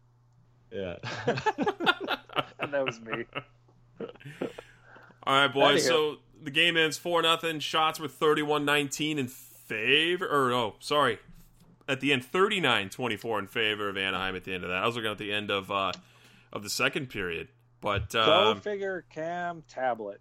[0.71, 2.17] Yeah.
[2.61, 3.25] and that was me.
[5.25, 5.85] All right, boys.
[5.87, 7.61] So the game ends four nothing.
[7.61, 10.27] Shots were 31-19 in favor.
[10.27, 11.19] Or no, sorry.
[11.89, 14.37] At the end, 39-24 in favor of Anaheim.
[14.37, 15.93] At the end of that, I was looking at the end of uh,
[16.53, 17.49] of the second period,
[17.81, 20.21] but Go um, figure, Cam Talbot.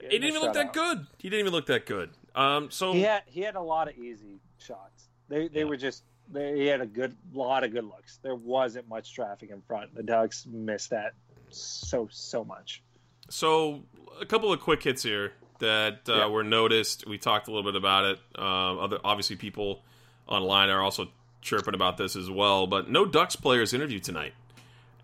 [0.00, 1.06] he didn't even look that good.
[1.18, 2.10] He didn't even look that good.
[2.34, 5.08] Um, so He had he had a lot of easy shots.
[5.28, 5.64] They they Yeah.
[5.66, 8.18] were just they, he had a good lot of good looks.
[8.22, 9.94] There wasn't much traffic in front.
[9.94, 11.12] The Ducks missed that
[11.50, 12.82] so so much.
[13.28, 13.82] So
[14.20, 16.26] a couple of quick hits here that uh, Yeah.
[16.28, 17.06] were noticed.
[17.06, 18.18] We talked a little bit about it.
[18.38, 19.84] Um, other obviously people
[20.28, 21.08] online are also
[21.40, 22.66] chirping about this as well.
[22.66, 24.34] But no Ducks players interviewed tonight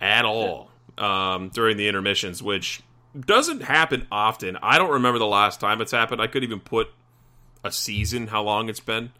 [0.01, 2.81] at all um, during the intermissions, which
[3.19, 4.57] doesn't happen often.
[4.63, 6.21] I don't remember the last time it's happened.
[6.21, 6.89] I could even put
[7.65, 9.13] a season how long it's been.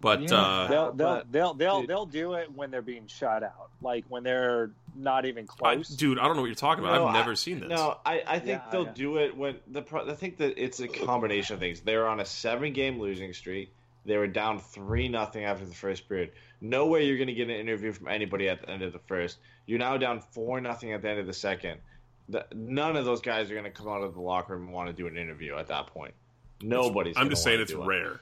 [0.00, 0.34] But Yeah.
[0.36, 3.70] uh, They'll they'll but- they'll they'll dude- they'll do it when they're being shut out,
[3.80, 5.88] like when they're not even I, close.
[5.88, 6.96] dude, I don't know what you're talking about.
[6.96, 7.70] No, I've I- never seen this.
[7.70, 8.92] No, I, I think Yeah, they'll yeah.
[8.94, 9.80] do it when the.
[9.80, 11.80] Pro- I think that it's a combination of things.
[11.80, 13.72] They're on a seven-game losing streak.
[14.06, 16.32] They were down three nothing after the first period.
[16.60, 18.98] No way you're going to get an interview from anybody at the end of the
[18.98, 19.38] first.
[19.66, 21.80] You're now down four nothing at the end of the second.
[22.28, 24.72] The, none of those guys are going to come out of the locker room and
[24.72, 26.14] want to do an interview at that point.
[26.62, 27.16] Nobody's.
[27.16, 27.86] I'm just saying it's do it.
[27.86, 28.20] rare.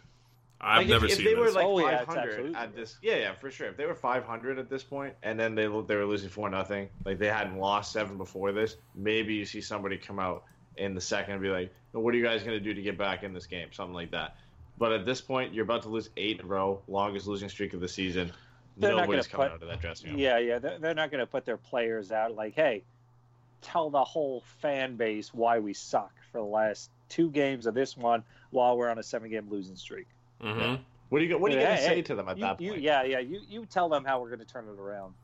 [0.60, 2.96] I've Like, never if, seen if they were like Oh, yeah, 500 absolutely at this,
[3.02, 3.68] yeah, yeah, for sure.
[3.68, 6.88] If they were 500 at this point, and then they they were losing four nothing,
[7.04, 10.44] like they hadn't lost seven before this, maybe you see somebody come out
[10.76, 12.80] in the second and be like, well, "What are you guys going to do to
[12.82, 14.36] get back in this game?" Something like that.
[14.82, 17.72] But at this point, you're about to lose eight in a row, longest losing streak
[17.72, 18.32] of the season.
[18.76, 20.18] They're not Nobody's gonna coming put- out of that dressing room.
[20.18, 22.82] Yeah, yeah, they're, they're not going to put their players out like, hey,
[23.60, 27.96] tell the whole fan base why we suck for the last two games of this
[27.96, 30.08] one while we're on a seven-game losing streak.
[30.40, 30.74] hmm
[31.10, 32.36] What are you go- What are you Hey, going to hey, say to them at
[32.38, 32.82] You, that you, point?
[32.82, 35.14] yeah, yeah, you you tell them how we're going to turn it around.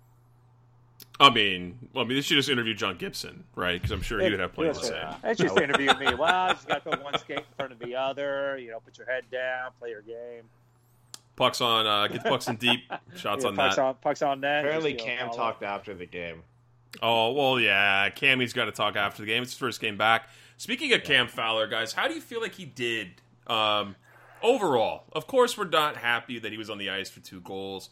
[1.20, 3.74] I mean, well, I mean, they should just interview John Gibson, right?
[3.80, 5.02] Because I'm sure he would have plenty to say.
[5.24, 6.14] It's just interview me.
[6.18, 8.56] Well, just got to put one skate in front of the other.
[8.58, 10.44] You know, put your head down, play your game.
[11.36, 12.80] Pucks on, uh, get the pucks in deep.
[13.16, 13.82] Shots Yeah, on pucks that.
[13.82, 14.64] on pucks on net.
[14.64, 15.36] Apparently, just, you know, Cam Fowler.
[15.38, 16.42] talked after the game.
[17.02, 18.10] Oh well, yeah.
[18.10, 19.42] Cammy's got to talk after the game.
[19.42, 20.28] It's his first game back.
[20.56, 23.08] Speaking of Cam Fowler, guys, how do you feel like he did
[23.46, 23.94] um,
[24.42, 25.04] overall?
[25.12, 27.90] Of course, we're not happy that he was on the ice for two goals.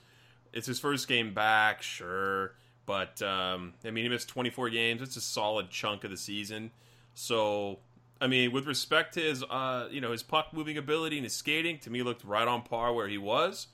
[0.53, 2.55] It's his first game back, sure,
[2.87, 5.03] but um, I mean, he missed 24 games.
[5.03, 6.71] It's a solid chunk of the season.
[7.15, 7.79] So,
[8.21, 11.33] I mean, with respect to his, uh, you know, his puck moving ability and his
[11.35, 13.67] skating, to me, looked right on par where he was.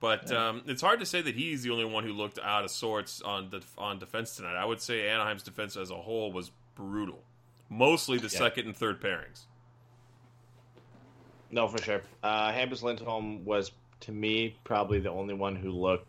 [0.00, 2.70] But um, it's hard to say that he's the only one who looked out of
[2.70, 4.54] sorts on the, on defense tonight.
[4.56, 7.22] I would say Anaheim's defense as a whole was brutal,
[7.70, 8.28] mostly the Yeah.
[8.38, 9.44] second and third pairings.
[11.50, 12.02] No, for sure.
[12.22, 16.08] Uh, Hampus Lindholm was, to me, probably the only one who looked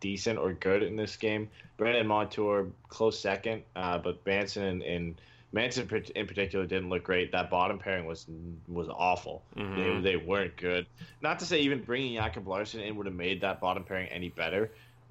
[0.00, 1.48] decent or good in this game.
[1.76, 5.20] Brandon Montour, close second, uh, but Manson and, and
[5.52, 7.32] Manson in particular didn't look great.
[7.32, 8.26] That bottom pairing was
[8.68, 9.42] was awful.
[9.56, 10.02] Mhm.
[10.02, 10.86] They, they weren't good.
[11.22, 14.28] Not to say even bringing Jacob Larsson in would have made that bottom pairing any
[14.28, 14.70] better,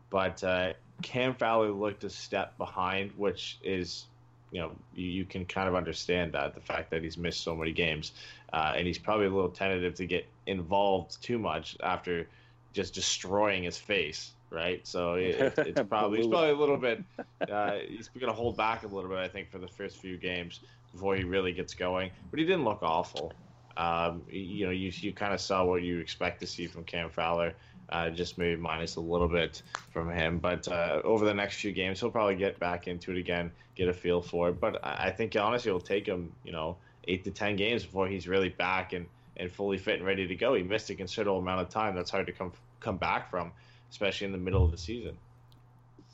[0.10, 4.06] but uh, Cam Fowler looked a step behind, which is,
[4.52, 7.56] you know, you, you can kind of understand that the fact that he's missed so
[7.56, 8.12] many games,
[8.54, 12.28] uh, and he's probably a little tentative to get involved too much after
[12.74, 14.86] just destroying his face, right?
[14.88, 17.04] So it, it's probably he's probably a little bit.
[17.50, 20.18] Uh, he's going to hold back a little bit, I think, for the first few
[20.18, 22.12] games before he really gets going.
[22.30, 23.34] But he didn't look awful.
[23.78, 27.10] Um, you know, you you kind of saw what you expect to see from Cam
[27.10, 27.54] Fowler.
[27.92, 31.72] Uh, just maybe minus a little bit from him, but uh, over the next few
[31.72, 34.60] games, he'll probably get back into it again, get a feel for it.
[34.60, 38.08] But I I think honestly, it'll take him, you know, eight to ten games before
[38.08, 39.08] he's really back and,
[39.38, 40.54] and fully fit and ready to go.
[40.54, 41.96] He missed a considerable amount of time.
[41.96, 43.52] That's hard to come come back from,
[43.92, 45.18] especially in the middle of the season.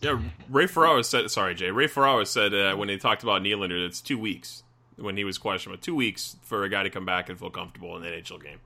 [0.01, 1.29] Yeah, Ray Ferraro said.
[1.31, 1.71] Sorry, Jay.
[1.71, 4.63] Ray Ferraro said uh, when he talked about Nylander, it's two weeks
[4.97, 5.81] when he was questioned.
[5.81, 8.59] Two weeks for a guy to come back and feel comfortable in the NHL game.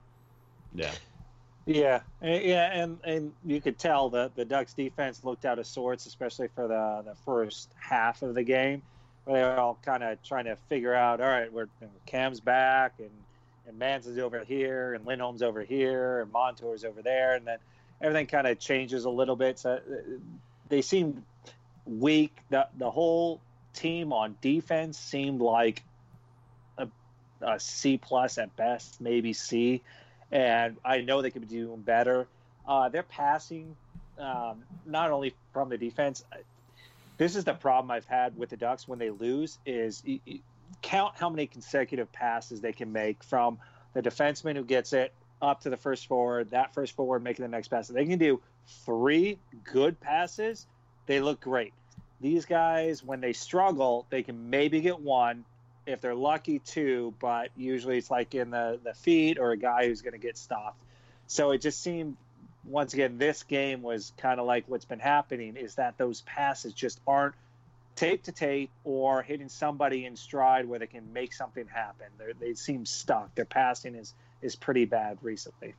[0.74, 0.92] Yeah.
[1.66, 5.68] Yeah, and- yeah, and and you could tell that the Ducks defense looked out of
[5.68, 8.82] sorts, especially for the the first half of the game,
[9.26, 11.68] where they were all kind of trying to figure out, all right, we're
[12.08, 13.12] Cam's back, and
[13.68, 17.60] and Manson's over here, and Lindholm's over here, and Montour's over there, and then
[18.02, 19.60] everything kind of changes a little bit.
[19.60, 19.80] So uh,
[20.70, 21.24] they seemed
[21.86, 22.36] weak.
[22.50, 23.42] The the whole
[23.74, 25.84] team on defense seemed like
[26.78, 26.88] a,
[27.42, 29.82] a C plus at best, maybe C
[30.32, 32.28] and I know they could be doing better.
[32.68, 33.76] Uh, their passing
[34.20, 36.24] um, not only from the defense.
[37.18, 40.04] This is the problem I've had with the Ducks when they lose is
[40.82, 43.58] count how many consecutive passes they can make from
[43.94, 47.50] the defenseman who gets it up to the first forward, that first forward making the
[47.50, 47.90] next pass.
[47.90, 48.42] If they can do
[48.86, 50.66] three good passes,
[51.06, 51.74] they look great.
[52.22, 55.46] These guys, when they struggle, they can maybe get one.
[55.86, 59.88] If they're lucky, two, but usually it's like in the, the feet or a guy
[59.88, 60.78] who's going to get stopped.
[61.28, 62.18] So it just seemed,
[62.66, 66.74] once again, this game was kind of like what's been happening is that those passes
[66.74, 67.36] just aren't
[67.96, 72.08] tape to tape or hitting somebody in stride where they can make something happen.
[72.18, 73.34] They're, they seem stuck.
[73.36, 75.76] Their passing is is pretty bad recently.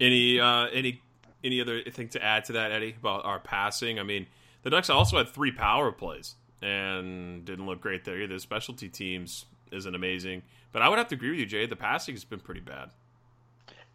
[0.00, 1.00] Any uh, any
[1.44, 3.98] any other thing to add to that, Eddie, about our passing?
[3.98, 4.26] I mean,
[4.62, 8.38] the Ducks also had three power plays and didn't look great there either.
[8.38, 11.66] Specialty teams isn't amazing, but I would have to agree with you, Jay.
[11.66, 12.90] The passing has been pretty bad.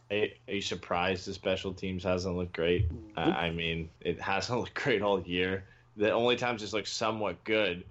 [0.10, 2.89] Are you surprised the special teams hasn't looked great?
[3.17, 5.65] I I mean, it hasn't looked great all year.
[5.97, 7.83] The only times it's looked somewhat good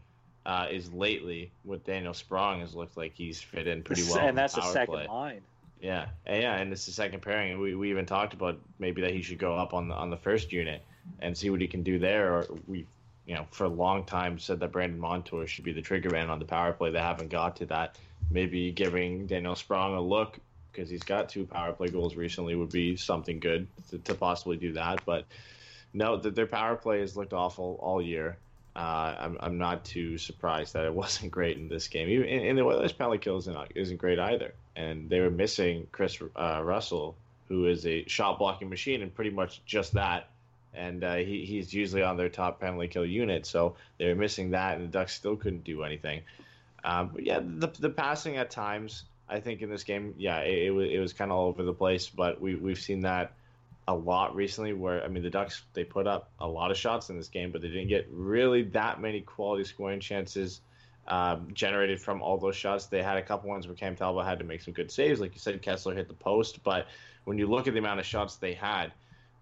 [0.46, 4.18] uh, is lately with Daniel Sprong has looked like he's fit in pretty well.
[4.18, 5.06] and that's the second play.
[5.08, 5.40] line.
[5.80, 7.58] Yeah, and yeah, and it's the second pairing.
[7.58, 10.16] We, we even talked about maybe that he should go up on the on the
[10.16, 10.82] first unit
[11.20, 12.32] and see what he can do there.
[12.32, 12.86] Or we,
[13.26, 16.30] you know, for a long time said that Brandon Montour should be the trigger man
[16.30, 16.90] on the power play.
[16.92, 17.98] They haven't got to that.
[18.30, 20.38] Maybe giving Daniel Sprong a look
[20.72, 24.56] because he's got two power play goals recently would be something good to, to possibly
[24.56, 25.04] do that.
[25.04, 25.26] But
[25.92, 28.38] no, that their power play has looked awful all year.
[28.76, 32.08] Uh, I'm, I'm not too surprised that it wasn't great in this game.
[32.08, 34.54] Even and the Oilers' penalty kill isn't, isn't great either.
[34.76, 37.16] And they were missing Kris uh, Russell,
[37.48, 40.28] who is a shot blocking machine and pretty much just that.
[40.74, 43.46] And uh, he, he's usually on their top penalty kill unit.
[43.46, 46.20] So they were missing that, and the Ducks still couldn't do anything.
[46.84, 50.66] Um, but yeah, the, the passing at times, I think in this game, yeah, it,
[50.66, 52.10] it was, it was kind of all over the place.
[52.10, 53.32] But we, we've seen that
[53.88, 57.10] a lot recently where I mean the Ducks they put up a lot of shots
[57.10, 60.60] in this game, but they didn't get really that many quality scoring chances
[61.08, 62.86] um, generated from all those shots.
[62.86, 65.34] They had a couple ones where Cam Talbot had to make some good saves, like
[65.34, 66.64] you said, Kesler hit the post.
[66.64, 66.88] But
[67.24, 68.92] when you look at the amount of shots they had,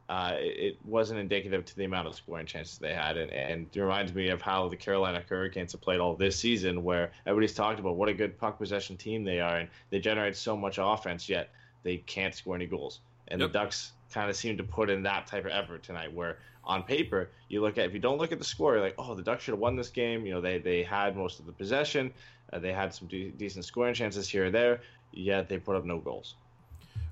[0.08, 3.80] uh, it, wasn't indicative to the amount of scoring chances they had, and, and it
[3.80, 7.80] reminds me of how the Carolina Hurricanes have played all this season, where everybody's talked
[7.80, 11.26] about what a good puck possession team they are, and they generate so much offense,
[11.26, 11.48] yet
[11.82, 13.00] they can't score any goals.
[13.28, 13.52] And Yep.
[13.52, 16.14] the Ducks kind of seemed to put in that type of effort tonight.
[16.14, 18.94] Where on paper, you look at if you don't look at the score, you're like,
[18.96, 20.24] oh, the Ducks should have won this game.
[20.24, 22.12] You know, they they had most of the possession,
[22.52, 24.80] uh, they had some de- decent scoring chances here or there.
[25.12, 26.36] Yet they put up no goals.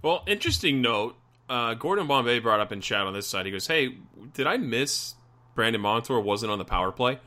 [0.00, 1.16] Well, interesting note.
[1.48, 3.46] Uh, Gordon Bombay brought up in chat on this side.
[3.46, 3.96] He goes, "Hey,
[4.32, 5.14] did I miss
[5.54, 7.18] Brandon Montour wasn't on the power play?"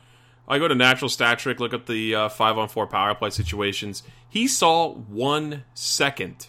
[0.48, 3.30] I go to Natural Stat Trick, look up the uh, five on four power play
[3.30, 4.02] situations.
[4.28, 6.48] He saw one second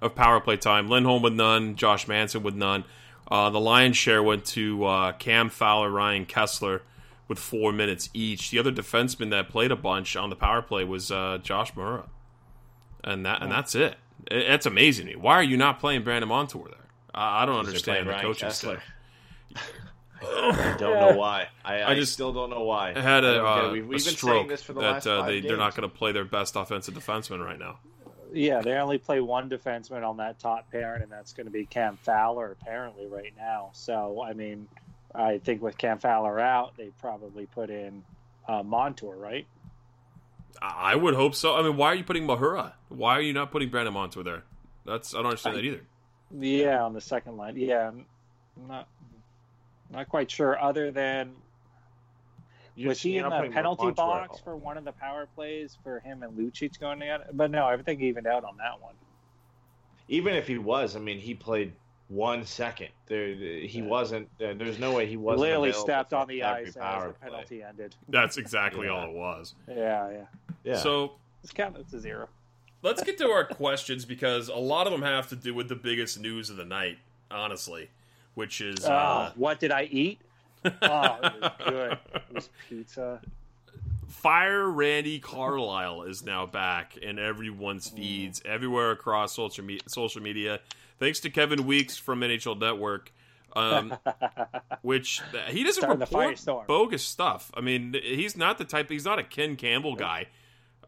[0.00, 0.88] of power play time.
[0.88, 2.84] Lindholm with none, Josh Manson with none.
[3.30, 6.80] Uh, the lion's share went to uh, Cam Fowler, Ryan Kesler
[7.26, 8.50] with four minutes each.
[8.50, 12.06] The other defenseman that played a bunch on the power play was uh, Josh Mahura,
[13.02, 13.96] and that and that's it.
[14.30, 15.16] It- It's amazing to me.
[15.16, 16.86] Why are you not playing Brandon Montour there?
[17.14, 18.80] I I don't understand the Ryan coaching Kesler.
[18.80, 18.82] staff.
[20.26, 21.48] I don't know why.
[21.64, 22.92] I, I I, just- still don't know why.
[22.94, 24.80] I had I a, don't uh, We've, a we've been saying stroke this for the
[24.80, 27.58] that last uh, five they, they're not going to play their best offensive defenseman right
[27.58, 27.78] now.
[28.34, 31.64] Yeah, they only play one defenseman on that top pairing, and that's going to be
[31.66, 33.70] Cam Fowler apparently right now.
[33.72, 34.66] So, I mean,
[35.14, 38.02] I think with Cam Fowler out, they probably put in
[38.48, 39.46] uh, Montour, right?
[40.60, 41.56] I would hope so.
[41.56, 42.72] I mean, why are you putting Mahura?
[42.88, 44.42] Why are you not putting Brandon Montour there?
[44.84, 45.80] That's I don't understand I- that either.
[46.36, 47.56] Yeah, on the second line.
[47.56, 48.06] Yeah, I'm
[48.66, 48.88] not
[49.90, 50.60] not quite sure.
[50.60, 51.32] Other than
[52.76, 56.22] You're was he in the penalty box for one of the power plays for him
[56.22, 57.26] and Lucic going together?
[57.32, 58.94] But no, everything evened out on that one.
[60.08, 61.72] Even if he was, I mean, he played
[62.08, 62.88] one second.
[63.06, 64.28] There, he wasn't.
[64.40, 65.42] Uh, there's no way he wasn't.
[65.42, 67.28] Literally stepped on the ice as power the play.
[67.30, 67.94] penalty ended.
[68.08, 68.92] That's exactly Yeah.
[68.92, 69.54] all it was.
[69.68, 70.24] Yeah, yeah.
[70.64, 70.76] Yeah.
[70.78, 72.28] So It's counted to zero.
[72.82, 75.74] let's get to our questions because a lot of them have to do with the
[75.76, 76.98] biggest news of the night,
[77.30, 77.88] honestly,
[78.34, 80.20] which is uh, oh, what did I eat?
[80.64, 81.98] Oh, it was good.
[82.14, 83.20] It was pizza.
[84.08, 90.60] Fire Randy Carlyle is now back in everyone's feeds everywhere across social me- social media.
[90.98, 93.12] Thanks to Kevin Weeks from NHL Network,
[93.54, 93.94] um,
[94.82, 97.50] which he doesn't Starting report bogus stuff.
[97.54, 98.88] I mean, he's not the type.
[98.88, 100.28] He's not a Ken Campbell guy.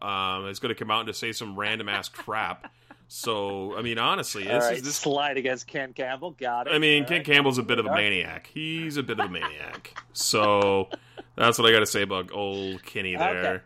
[0.01, 2.71] Um, that's going to come out and just say some random ass crap.
[3.09, 4.95] So, I mean, honestly, this right, is this.
[4.97, 6.31] slide against Ken Campbell.
[6.31, 6.73] Got it.
[6.73, 7.25] I mean, All Ken right.
[7.25, 8.49] Campbell's a bit of a maniac.
[8.53, 9.97] He's a bit of a maniac.
[10.11, 10.89] So
[11.35, 13.45] that's what I got to say about old Kenny there.
[13.45, 13.63] Okay.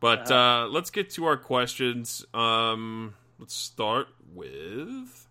[0.00, 2.26] But uh, let's get to our questions.
[2.34, 5.28] Um, let's start with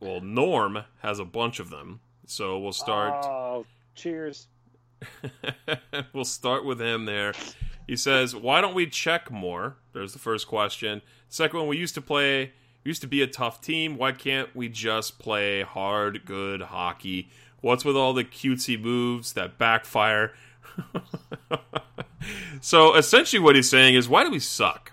[0.00, 3.24] Well, Norm has a bunch of them, so we'll start.
[3.26, 4.48] Oh, cheers.
[6.14, 7.34] we'll start with him there.
[7.86, 11.02] He says, "Why don't we check more?" There's the first question.
[11.28, 12.52] Second one, we used to play,
[12.84, 13.96] used to be a tough team.
[13.96, 17.28] Why can't we just play hard, good hockey?
[17.60, 20.32] What's with all the cutesy moves that backfire?
[22.60, 24.92] so essentially, what he's saying is, why do we suck?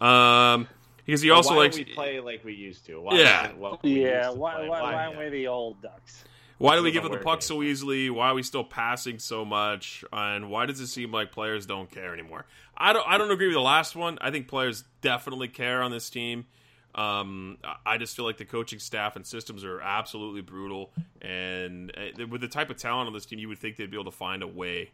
[0.00, 0.68] Um,
[1.06, 1.76] because he also why likes.
[1.76, 3.00] we play like we used to.
[3.00, 3.50] Why Yeah.
[3.82, 4.68] we Yeah, to why, play?
[4.68, 5.06] why, why yeah.
[5.06, 6.24] aren't we the old ducks?
[6.58, 8.10] Why do we give up the puck so easily?
[8.10, 10.04] Why are we still passing so much?
[10.12, 12.44] And why does it seem like players don't care anymore?
[12.80, 13.06] I don't.
[13.06, 14.18] I don't agree with the last one.
[14.20, 16.46] I think players definitely care on this team.
[16.94, 20.90] Um, I- just feel like the coaching staff and systems are absolutely brutal.
[21.20, 23.96] And uh, with the type of talent on this team, you would think they'd be
[23.96, 24.90] able to find a way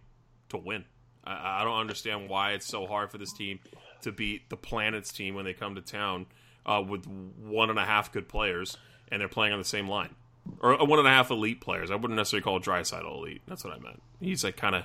[0.50, 0.84] to win.
[1.24, 3.60] I, I don't understand why it's so hard for this team
[4.02, 6.26] to beat the Planets team when they come to town
[6.66, 8.76] uh, with one and a half good players
[9.10, 10.14] and they're playing on the same line
[10.60, 11.90] or one and a half elite players.
[11.90, 13.42] I wouldn't necessarily call Draisaitl elite.
[13.46, 14.02] That's what I meant.
[14.20, 14.84] He's like kind of,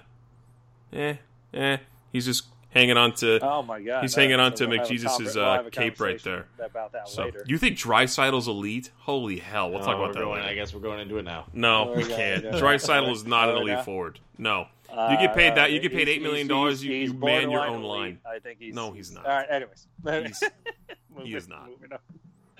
[0.93, 1.15] eh,
[1.53, 1.77] eh.
[2.13, 3.39] He's just hanging on to.
[3.41, 6.47] Oh my god, He's hanging on to we'll have a McJesus's, uh, cape right there.
[6.59, 7.43] About that so later.
[7.47, 8.91] you think Draisaitl's elite?
[8.97, 9.69] Holy hell!
[9.69, 10.49] We'll No, talk about that going, later.
[10.49, 11.45] I guess we're going into it now.
[11.53, 12.43] No, Oh, we can't.
[12.43, 12.51] yeah.
[12.51, 13.83] Draisaitl is not an elite no?
[13.83, 14.19] forward.
[14.37, 15.71] No, you get paid that.
[15.71, 16.83] You get paid Uh, eight million dollars.
[16.83, 17.87] You, he's you man your own elite.
[17.87, 18.19] line.
[18.25, 18.73] I think he's.
[18.73, 19.25] No, he's not.
[19.25, 19.47] All right.
[19.49, 20.43] Anyways, He's-
[21.23, 21.69] he is not.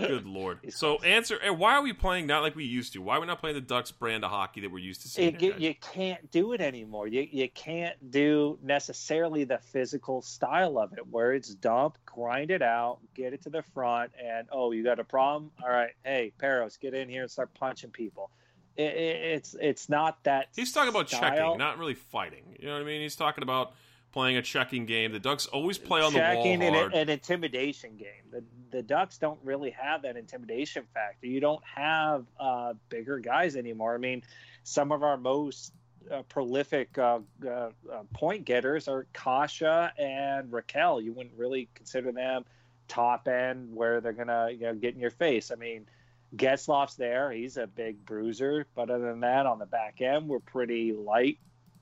[0.07, 0.59] Good lord.
[0.71, 1.37] So answer.
[1.37, 3.01] And why are we playing not like we used to?
[3.01, 5.35] Why are we not playing the Ducks brand of hockey that we're used to seeing?
[5.35, 7.07] It, you, you can't do it anymore.
[7.07, 12.61] You you can't do necessarily the physical style of it, where it's dump, grind it
[12.61, 15.51] out, get it to the front, and oh, you got a problem?
[15.61, 18.31] All right, hey, Parros, get in here and start punching people.
[18.77, 20.47] It, it, it's it's not that.
[20.55, 21.31] He's talking about style.
[21.31, 22.55] checking, not really fighting.
[22.59, 23.01] You know what I mean?
[23.01, 23.73] He's talking about
[24.11, 25.11] playing a checking game.
[25.11, 26.93] The Ducks always play on the checking wall and hard.
[26.93, 28.23] an intimidation game.
[28.31, 31.27] The the Ducks don't really have that intimidation factor.
[31.27, 33.93] You don't have uh, bigger guys anymore.
[33.93, 34.23] I mean,
[34.63, 35.73] some of our most
[36.09, 37.71] uh, prolific uh, uh, uh,
[38.13, 39.61] point getters are Kase
[39.97, 41.03] and Rakell.
[41.03, 42.45] You wouldn't really consider them
[42.87, 45.51] top end where they're gonna you know get in your face.
[45.51, 45.85] I mean.
[46.33, 47.29] Getzlaf's there.
[47.29, 51.39] He's a big bruiser, but other than that, on the back end, we're pretty light,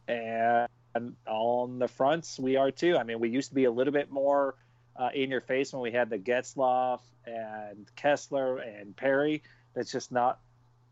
[0.08, 0.68] and
[1.28, 2.98] on the fronts, we are too.
[2.98, 4.56] I mean, we used to be a little bit more
[4.96, 9.44] uh, in your face when we had the Getzlaf and Kesler and Perry.
[9.74, 10.40] That's just not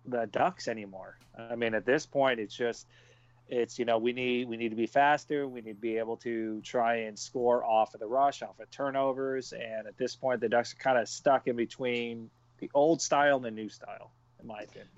[0.05, 1.17] the Ducks anymore.
[1.37, 2.87] I mean, at this point, it's just
[3.49, 5.47] it's you know we need we need to be faster.
[5.47, 8.69] We need to be able to try and score off of the rush, off of
[8.71, 9.53] turnovers.
[9.53, 12.29] And at this point, the Ducks are kind of stuck in between
[12.59, 14.89] the old style and the new style, in my opinion.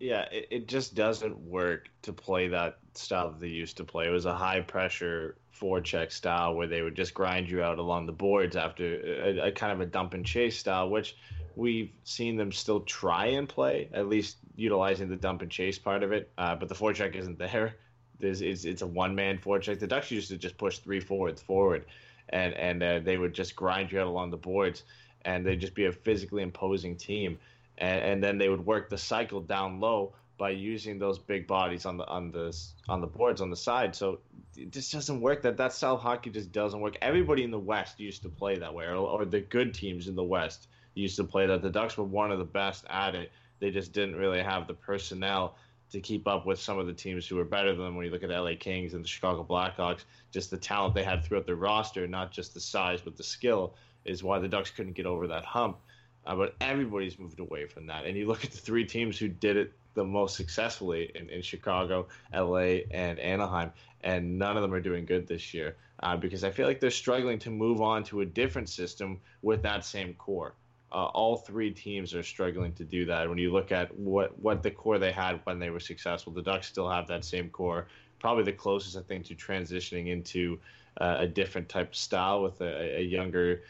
[0.00, 4.06] Yeah, it, it just doesn't work to play that style that they used to play.
[4.06, 8.06] It was a high pressure forecheck style where they would just grind you out along
[8.06, 11.16] the boards after a, a kind of a dump and chase style, which
[11.56, 16.02] we've seen them still try and play, at least utilizing the dump and chase part
[16.02, 16.30] of it.
[16.36, 17.76] Uh, but the forecheck isn't there.
[18.18, 19.78] There's, it's, it's a one man forecheck.
[19.78, 21.86] The Ducks used to just push three forwards forward,
[22.28, 24.82] and and uh, they would just grind you out along the boards,
[25.24, 27.38] and they'd just be a physically imposing team
[27.78, 31.86] and, and then they would work the cycle down low by using those big bodies
[31.86, 32.56] on the on the
[32.88, 33.94] on the boards on the side.
[33.94, 34.20] So
[34.56, 35.42] it just doesn't work.
[35.42, 36.96] That that style hockey just doesn't work.
[37.02, 40.16] Everybody in the West used to play that way, or, or the good teams in
[40.16, 41.62] the West used to play that.
[41.62, 43.30] The Ducks were one of the best at it.
[43.60, 45.56] They just didn't really have the personnel
[45.90, 47.96] to keep up with some of the teams who were better than them.
[47.96, 51.04] When you look at the LA Kings and the Chicago Blackhawks, just the talent they
[51.04, 54.70] had throughout their roster, not just the size but the skill, is why the Ducks
[54.70, 55.78] couldn't get over that hump.
[56.26, 58.06] Uh, but everybody's moved away from that.
[58.06, 61.42] And you look at the three teams who did it the most successfully in, in
[61.42, 63.72] Chicago, LA, and Anaheim,
[64.02, 66.90] and none of them are doing good this year uh, because I feel like they're
[66.90, 70.54] struggling to move on to a different system with that same core.
[70.92, 73.28] Uh, all three teams are struggling to do that.
[73.28, 76.42] When you look at what, what the core they had when they were successful, the
[76.42, 77.88] Ducks still have that same core.
[78.20, 80.60] Probably the closest, I think, to transitioning into
[81.00, 83.62] uh, a different type of style with a, a younger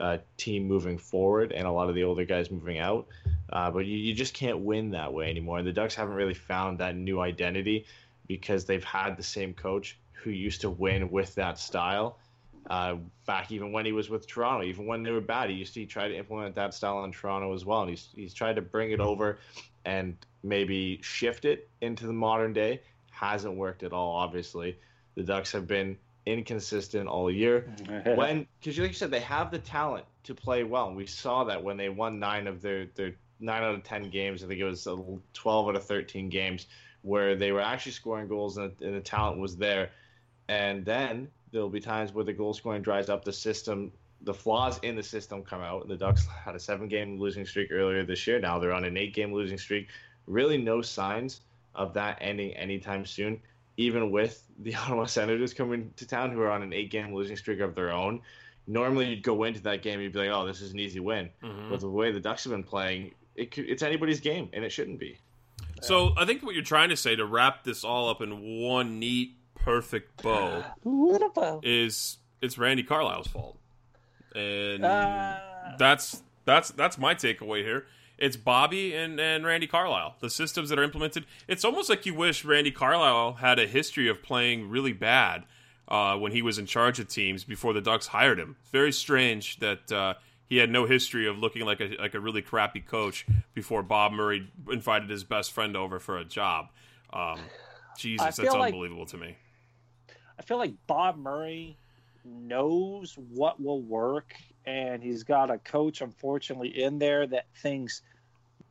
[0.00, 3.06] uh, team moving forward and a lot of the older guys moving out.
[3.52, 5.58] Uh, but you, you just can't win that way anymore.
[5.58, 7.84] And the Ducks haven't really found that new identity
[8.26, 12.18] because they've had the same coach who used to win with that style.
[12.68, 12.96] Uh,
[13.26, 15.84] back even when he was with Toronto, even when they were bad, he used to
[15.86, 17.80] try to implement that style in Toronto as well.
[17.80, 19.38] And he's he's tried to bring it over
[19.84, 22.80] and maybe shift it into the modern day.
[23.10, 24.14] Hasn't worked at all.
[24.14, 24.78] Obviously,
[25.16, 27.72] the Ducks have been inconsistent all year
[28.14, 31.62] when because like you said they have the talent to play well we saw that
[31.62, 34.64] when they won nine of their their nine out of ten games i think it
[34.64, 34.86] was
[35.32, 36.66] 12 out of 13 games
[37.02, 39.90] where they were actually scoring goals and, and the talent was there
[40.48, 43.90] and then there'll be times where the goal scoring dries up the system
[44.22, 45.88] the flaws in the system come out.
[45.88, 48.38] The Ducks had a seven game losing streak earlier this year.
[48.38, 49.88] Now they're on an eight game losing streak.
[50.26, 51.40] Really, no signs
[51.74, 53.40] of that ending anytime soon,
[53.80, 57.36] even with the Ottawa Senators coming to town who are on an eight game losing
[57.36, 58.20] streak of their own.
[58.66, 61.30] Normally, you'd go into that game, you'd be like, oh, this is an easy win.
[61.42, 61.70] Mhm.
[61.70, 64.70] But the way the Ducks have been playing, it could, it's anybody's game, and it
[64.70, 65.18] shouldn't be.
[65.82, 68.98] So I think what you're trying to say to wrap this all up in one
[68.98, 71.60] neat, perfect bow Beautiful.
[71.62, 73.56] is it's Randy Carlyle's fault,
[74.34, 75.38] and Uh,
[75.78, 77.86] that's that's that's my takeaway here.
[78.20, 80.16] It's Bobby and, and Randy Carlyle.
[80.20, 81.24] The systems that are implemented.
[81.48, 85.44] It's almost like you wish Randy Carlyle had a history of playing really bad
[85.88, 88.56] uh, when he was in charge of teams before the Ducks hired him.
[88.60, 90.14] It's Very strange that uh,
[90.46, 94.12] he had no history of looking like a like a really crappy coach before Bob
[94.12, 96.66] Murray invited his best friend over for a job.
[97.12, 97.40] Um,
[97.96, 99.36] Jesus, that's like- unbelievable to me.
[100.38, 101.76] I feel like Bob Murray
[102.24, 104.34] knows what will work,
[104.66, 108.02] and he's got a coach, unfortunately, in there that thinks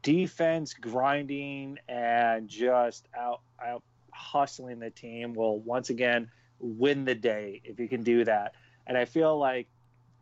[0.01, 6.29] defense, grinding, and just out out hustling the team will once again
[6.59, 8.53] win the day if you can do that.
[8.85, 9.67] And I feel like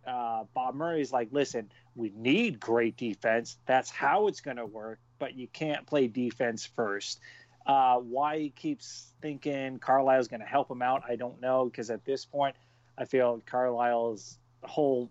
[0.05, 3.57] uh, Bob Murray's like, listen, we need great defense.
[3.65, 7.19] That's how it's going to work, but you can't play defense first.
[7.65, 11.65] Uh, why he keeps thinking Carlyle's going to help him out, I don't know.
[11.65, 12.55] Because at this point,
[12.97, 15.09] I feel Carlyle's whole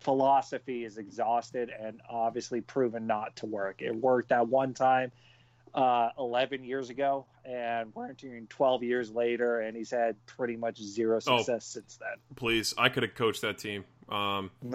[0.00, 3.82] philosophy is exhausted and obviously proven not to work.
[3.82, 5.12] It worked that one time
[5.74, 10.80] uh, 11 years ago, and we're entering 12 years later, and he's had pretty much
[10.80, 12.16] zero success since then.
[12.36, 13.84] Please, I could have coached that team.
[14.08, 14.50] Um,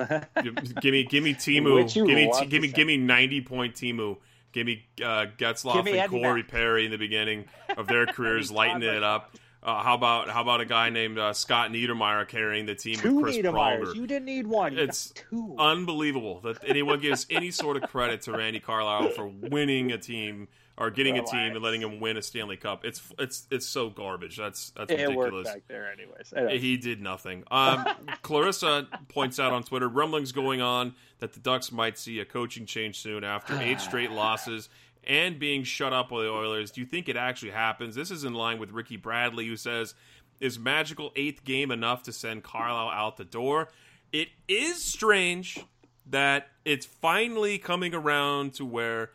[0.81, 1.91] give me, give me Teemu.
[1.91, 4.17] Give me, love give me, give me ninety point Teemu.
[4.51, 6.51] Give me uh, Getzlaf Give me and Eddie Corey Mack.
[6.51, 7.45] Perry in the beginning
[7.75, 9.35] of their careers, lighting it up.
[9.63, 13.15] Uh, how about how about a guy named uh, Scott Niedermayer carrying the team two
[13.15, 13.37] with Chris.
[13.37, 13.95] Pronger?
[13.95, 14.73] You didn't need one.
[14.73, 15.55] You It's two.
[15.57, 20.49] Unbelievable that anyone gives any sort of credit to Randy Carlyle for winning a team
[20.77, 22.83] or getting a team and letting him win a Stanley Cup.
[22.83, 24.35] It's it's it's so garbage.
[24.35, 25.47] That's that's it ridiculous.
[25.47, 26.61] back there, anyways.
[26.61, 27.43] He did nothing.
[27.49, 27.85] Um,
[28.21, 32.65] Clarissa points out on Twitter rumblings going on that the Ducks might see a coaching
[32.65, 34.67] change soon after eight straight losses
[35.05, 36.71] and being shut up by the Oilers.
[36.71, 37.95] Do you think it actually happens?
[37.95, 39.93] This is in line with Ricky Bradley, who says,
[40.39, 43.69] Is magical eighth game enough to send Carlyle out the door?
[44.11, 45.59] It is strange
[46.09, 49.11] that it's finally coming around to where.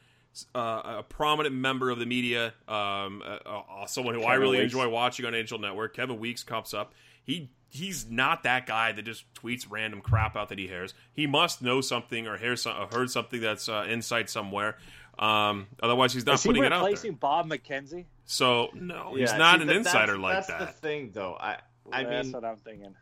[0.55, 4.73] Uh, a prominent member of the media, um, uh, uh, someone who I really Weeks.
[4.73, 6.95] enjoy watching on NHL Network, Kevin Weeks comes up.
[7.25, 10.95] He he's not that guy that just tweets random crap out that he hears.
[11.13, 14.77] He must know something or hear some, or heard something that's uh, insight somewhere.
[15.19, 17.15] Um, otherwise, he's not Is he putting it out replacing.
[17.15, 18.05] Bob McKenzie?
[18.25, 20.59] So no, he's not see, an that- insider that's, like that's that.
[20.61, 21.37] the thing, though.
[21.41, 21.57] I
[21.91, 22.95] I That's mean, what I'm thinking.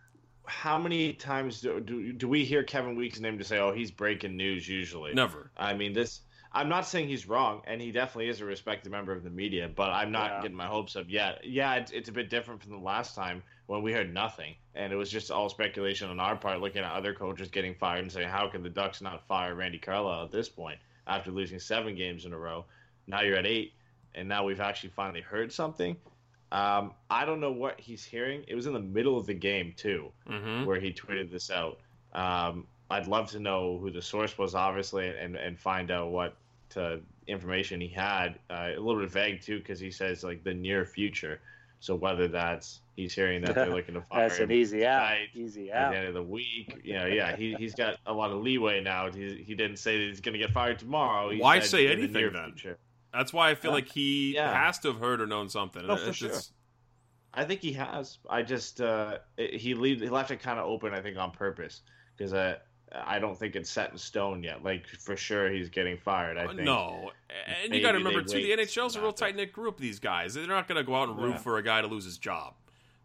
[0.46, 3.90] how many times do, do do we hear Kevin Weeks' name to say, "Oh, he's
[3.90, 4.68] breaking news"?
[4.68, 5.50] Usually, Never.
[5.56, 6.20] I mean, this.
[6.52, 9.68] I'm not saying he's wrong, and he definitely is a respected member of the media.
[9.68, 10.42] But I'm not Yeah.
[10.42, 11.44] getting my hopes up yet.
[11.44, 14.90] Yeah, it's, it's a bit different from the last time when we heard nothing, and
[14.92, 18.12] it was just all speculation on our part, looking at other coaches getting fired and
[18.12, 21.94] saying, "How can the Ducks not fire Randy Carlyle at this point after losing seven
[21.94, 22.64] games in a row?
[23.06, 23.74] Now you're at eight,
[24.14, 25.96] and now we've actually finally heard something."
[26.52, 28.44] Um, I don't know what he's hearing.
[28.46, 31.80] It was in the middle of the game too hmm where he tweeted this out.
[32.12, 36.36] Um, I'd love to know who the source was, obviously, and, and find out what
[36.76, 36.96] uh,
[37.26, 38.38] information he had.
[38.48, 41.40] Uh, a little bit vague too, because he says like the near future.
[41.80, 45.00] So whether that's he's hearing that they're looking to fire That's him an easy out.
[45.00, 48.12] tonight, Easy at the end of the week, you know, yeah, he he's got a
[48.12, 49.10] lot of leeway now.
[49.10, 51.30] He, he didn't say that he's going to get fired tomorrow.
[51.30, 52.52] He Why say in the anything then?
[52.52, 52.78] future.
[53.12, 54.64] That's why I feel Uh, like he yeah.
[54.66, 55.86] has to have heard or known something.
[55.86, 56.28] No, for sure.
[56.28, 56.52] it's-
[57.34, 58.18] I think he has.
[58.30, 60.94] I just uh, it- he leave, he left it kind of open.
[60.94, 61.82] I think on purpose
[62.16, 62.56] because I
[62.94, 64.62] I don't think it's set in stone yet.
[64.64, 66.36] Like for sure he's getting fired.
[66.38, 66.60] I think.
[66.60, 67.10] No,
[67.64, 69.78] and you got to remember too, the NHL's a real tight knit group.
[69.78, 71.36] These guys, they're not going to go out and root Yeah.
[71.38, 72.54] for a guy to lose his job.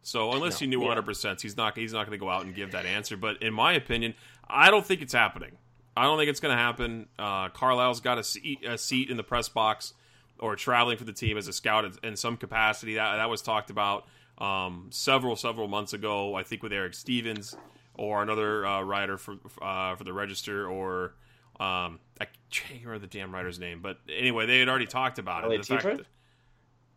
[0.04, 0.88] So unless he knew Yeah.
[0.88, 3.18] 100, percent he's not he's not going to go out and give that answer.
[3.18, 4.14] But in my opinion,
[4.48, 5.52] I don't think it's happening.
[5.98, 7.08] I don't think it's going to happen.
[7.20, 9.94] Uh, Carlyle's got a seat, a seat in the press box
[10.40, 12.96] or traveling for the team as a scout in- in some capacity.
[12.96, 14.08] That that was talked about
[14.38, 16.34] um, several several months ago.
[16.36, 17.56] I think with Eric Stevens
[18.02, 21.14] or another uh, writer for uh, for the Register or
[21.60, 25.43] um, I can't remember the damn writer's name, but anyway, they had already talked about
[25.43, 25.49] it.
[25.58, 26.02] The fact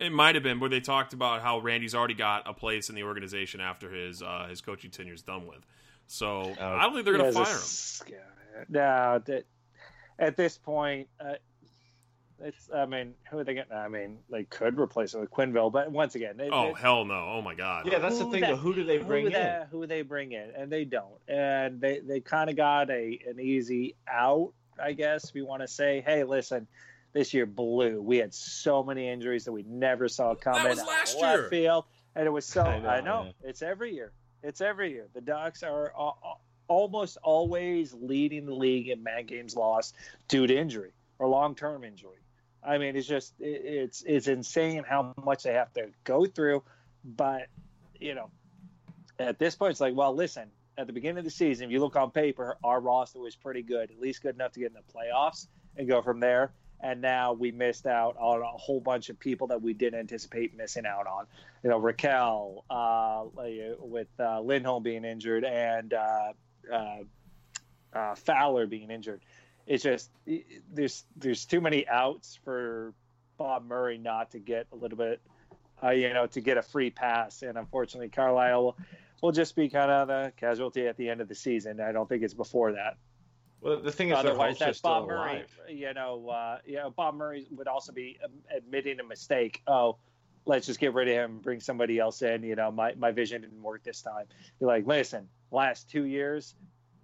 [0.01, 2.95] it might have been where they talked about how Randy's already got a place in
[2.95, 5.61] the organization after his uh, his coaching tenure is done with.
[6.07, 7.61] So I don't think they're going to fire him.
[8.69, 9.45] No, that,
[10.19, 11.35] at this point, uh,
[12.41, 12.69] it's.
[12.75, 13.73] I mean, who are they getting?
[13.73, 17.05] I mean, they could replace it with Quenneville, but once again, it, Oh it- hell
[17.05, 17.15] no!
[17.35, 17.87] Oh my god!
[17.91, 18.41] Yeah, that's the thing.
[18.43, 19.33] that- Who do they bring who in?
[19.33, 23.19] They, who they bring in, and they don't, and they they kind of got a
[23.29, 25.33] an easy out, I guess.
[25.33, 26.67] We want to say, hey, listen,
[27.13, 28.03] this year blew.
[28.03, 30.63] We had so many injuries that we never saw coming.
[30.65, 31.49] That was last left year.
[31.51, 31.85] field,
[32.17, 32.63] and it was so.
[32.63, 34.13] I I know, know, it's every year.
[34.43, 35.07] It's every year.
[35.15, 39.95] The Ducks are a- a- almost always leading the league in man games lost
[40.29, 42.19] due to injury or long term injury.
[42.67, 46.63] I mean, it's just it, it's it's insane how much they have to go through,
[47.05, 47.49] but
[47.99, 48.31] you know,
[49.19, 50.51] at this point, it's like, well, listen.
[50.77, 53.63] At the beginning of the season, if you look on paper, our roster was pretty
[53.63, 55.47] good, at least good enough to get in the playoffs
[55.77, 56.51] and go from there.
[56.81, 60.57] And now we missed out on a whole bunch of people that we didn't anticipate
[60.57, 61.27] missing out on.
[61.63, 63.25] You know, Rakell, uh,
[63.79, 66.33] with uh, Lindholm being injured and uh,
[66.73, 66.97] uh,
[67.93, 69.21] uh, Fowler being injured.
[69.67, 70.11] It's just
[70.73, 72.93] there's there's too many outs for
[73.37, 75.21] Bob Murray not to get a little bit,
[75.83, 77.43] uh, you know, to get a free pass.
[77.43, 78.77] And unfortunately, Carlyle will,
[79.23, 81.81] will just be kind of the casualty at the end of the season.
[81.81, 82.97] I don't think it's before that.
[83.61, 85.45] Well, the thing is, Otherwise, that's Bob Murray.
[85.69, 89.63] You know, uh, you know, Bob Murray would also be um, admitting a mistake.
[89.67, 89.97] Oh,
[90.45, 92.43] let's just get rid of him, bring somebody else in.
[92.43, 94.27] You know, my, my vision didn't work this time.
[94.61, 96.55] You're like, listen, last two years,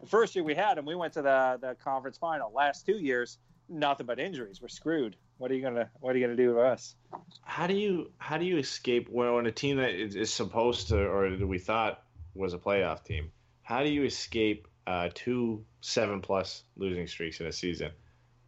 [0.01, 2.53] the first year we had him, we went to the the conference final.
[2.53, 3.39] Last two years,
[3.69, 4.61] nothing but injuries.
[4.61, 5.17] We're screwed.
[5.39, 6.95] What are you gonna What are you gonna do to us?
[7.43, 10.89] How do you how do you escape when, when a team that is, is supposed
[10.89, 12.03] to or we thought
[12.35, 13.31] was a playoff team?
[13.63, 17.93] How do you escape uh, two seven plus losing streaks in a season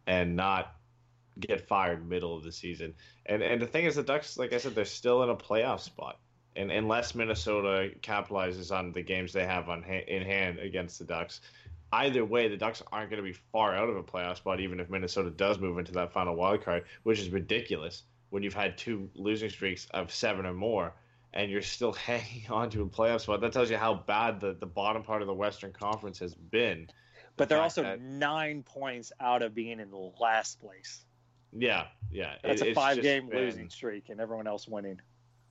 [0.07, 0.75] and not
[1.39, 2.93] get fired middle of the season?
[3.25, 5.79] And and the thing is, the Ducks, like I said, they're still in a playoff
[5.79, 6.19] spot.
[6.55, 11.05] And unless Minnesota capitalizes on the games they have on ha- in hand against the
[11.05, 11.41] Ducks,
[11.91, 14.79] either way, the Ducks aren't going to be far out of a playoff spot, even
[14.79, 18.77] if Minnesota does move into that final wild card, which is ridiculous when you've had
[18.77, 20.93] two losing streaks of seven or more
[21.33, 23.41] and you're still hanging on to a playoff spot.
[23.41, 26.87] That tells you how bad the, the bottom part of the Western Conference has been.
[27.35, 31.03] But they're also that- nine points out of being in last place.
[31.51, 32.35] Yeah, yeah.
[32.43, 35.01] That's it- a five game been- losing streak, and everyone else winning.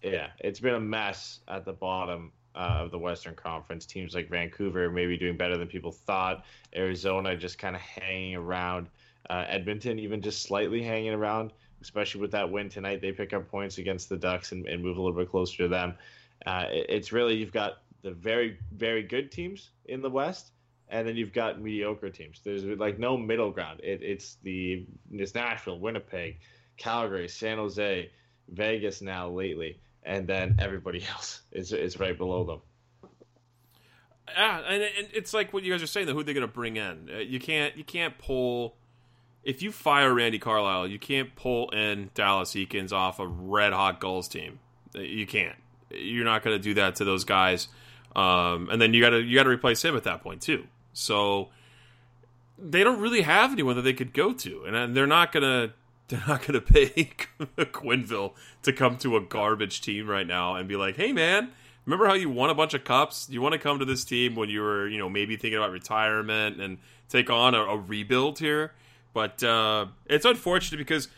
[0.02, 3.86] Yeah, it's been a mess at the bottom uh, of the Western Conference.
[3.86, 6.44] Teams like Vancouver maybe doing better than people thought.
[6.74, 8.88] Arizona just kind of hanging around.
[9.30, 13.00] Uh, Edmonton even just slightly hanging around, especially with that win tonight.
[13.00, 15.68] They pick up points against the Ducks and, and move a little bit closer to
[15.68, 15.94] them.
[16.44, 20.50] Uh, it- it's really you've got the very very good teams in the West,
[20.88, 22.40] and then you've got mediocre teams.
[22.42, 23.78] There's like no middle ground.
[23.84, 26.40] It, it's the it's Nashville, Winnipeg,
[26.76, 28.10] Calgary, San Jose,
[28.48, 32.60] Vegas now lately, and then everybody else is is right below them.
[34.28, 36.06] Yeah, and, it's like what you guys are saying.
[36.06, 37.10] Though, who they're going to bring in?
[37.12, 37.76] Uh, You can't.
[37.76, 38.76] You can't pull.
[39.42, 44.00] If you fire Randy Carlyle, you can't pull in Dallas Eakins off a red hot
[44.00, 44.60] Gulls team.
[44.94, 45.56] Uh, You can't.
[45.90, 47.68] You're not going to do that to those guys.
[48.14, 50.66] Um, and then you got to you got to replace him at that point too.
[50.92, 51.48] So
[52.58, 55.72] they don't really have anyone that they could go to, and, and they're not gonna
[56.12, 56.88] they're not gonna pay
[57.58, 61.50] Quenneville to come to a garbage team right now and be like, hey man,
[61.86, 63.28] remember how you won a bunch of cups?
[63.30, 65.70] You want to come to this team when you were you know maybe thinking about
[65.70, 66.76] retirement and
[67.08, 68.72] take on a, a rebuild here.
[69.14, 71.08] But uh, it's unfortunate because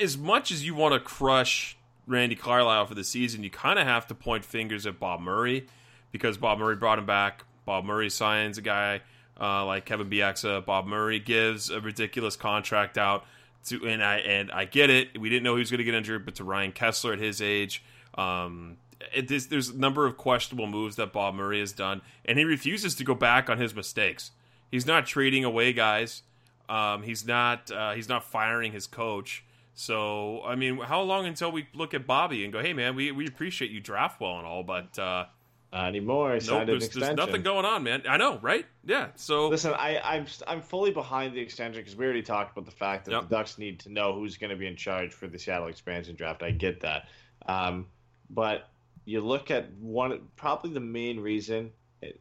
[0.00, 3.86] as much as you want to crush Randy Carlyle for the season, you kind of
[3.86, 5.66] have to point fingers at Bob Murray
[6.12, 7.44] because Bob Murray brought him back.
[7.66, 9.02] Bob Murray signs a guy
[9.38, 10.64] uh, like Kevin Bieksa.
[10.64, 13.24] Bob Murray gives a ridiculous contract out
[13.66, 15.18] to, and I and I get it.
[15.18, 17.40] We didn't know he was going to get injured, but to Ryan Kesler at his
[17.42, 17.82] age,
[18.14, 18.78] um,
[19.26, 23.04] there's a number of questionable moves that Bob Murray has done, and he refuses to
[23.04, 24.30] go back on his mistakes.
[24.70, 26.22] He's not trading away guys.
[26.68, 29.44] Um, he's not uh, he's not firing his coach.
[29.74, 33.10] So I mean, how long until we look at Bobby and go, "Hey, man, we,
[33.12, 35.26] we appreciate you draft well and all, but uh,
[35.72, 36.32] Not anymore.
[36.32, 37.16] nope, Signed an there's, extension.
[37.16, 38.66] there's nothing going on, man." I know, right?
[38.84, 39.08] Yeah.
[39.14, 42.76] So Listen, I, I'm I'm fully behind the extension because we already talked about the
[42.76, 43.28] fact that Yep.
[43.28, 46.16] the Ducks need to know who's going to be in charge for the Seattle expansion
[46.16, 46.42] draft.
[46.42, 47.08] I get that,
[47.46, 47.86] um,
[48.28, 48.68] but
[49.04, 51.70] you look at one probably the main reason,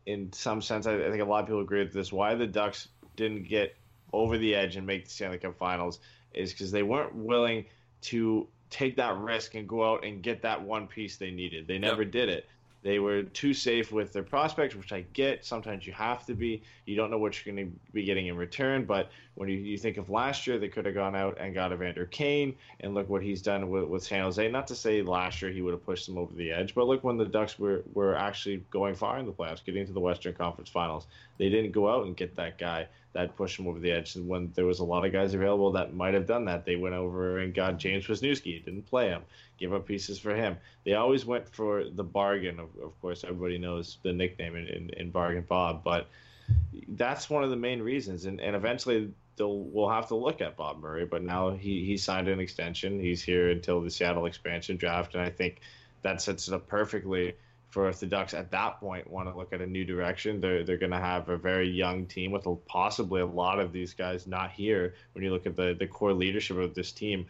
[0.06, 2.12] in some sense, I, I think a lot of people agree with this.
[2.12, 3.76] Why the Ducks didn't get
[4.14, 6.00] over the edge and make the Stanley Cup Finals
[6.34, 7.66] is because they weren't willing
[8.02, 11.68] to take that risk and go out and get that one piece they needed.
[11.68, 12.48] They never did it.
[12.82, 15.44] They were too safe with their prospects, which I get.
[15.44, 16.62] Sometimes you have to be.
[16.86, 18.86] You don't know what you're going to be getting in return.
[18.86, 21.74] But when you, you think of last year, they could have gone out and got
[21.74, 24.50] Evander Kane, and look what he's done with, with San Jose.
[24.50, 27.04] Not to say last year he would have pushed them over the edge, but look
[27.04, 30.34] when the Ducks were, were actually going far in the playoffs, getting to the Western
[30.34, 31.08] Conference Finals.
[31.38, 34.16] They didn't go out and get that guy that pushed him over the edge.
[34.16, 36.76] And when there was a lot of guys available that might have done that, they
[36.76, 39.24] went over and got James Wisniewski, didn't play him,
[39.58, 40.58] give up pieces for him.
[40.86, 42.60] They always went for the bargain.
[42.60, 46.08] Of, of course, everybody knows the nickname in, in, in Bargain Bob, but
[46.90, 48.26] that's one of the main reasons.
[48.26, 51.06] And, and eventually they'll we'll have to look at Bob Murray.
[51.06, 53.00] But now he, he signed an extension.
[53.00, 55.16] He's here until the Seattle expansion draft.
[55.16, 55.62] And I think
[56.04, 57.34] that sets it up perfectly
[57.70, 60.64] for if the Ducks at that point want to look at a new direction, they're
[60.64, 63.94] they're going to have a very young team with a, possibly a lot of these
[63.94, 64.96] guys not here.
[65.14, 67.28] When you look at the the core leadership of this team,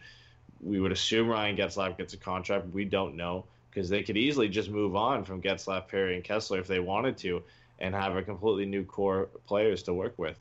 [0.60, 2.68] we would assume Ryan Getzlaf gets a contract.
[2.68, 6.58] We don't know because they could easily just move on from Getzlaf, Perry, and Kesler
[6.58, 7.42] if they wanted to,
[7.78, 10.36] and have a completely new core players to work with.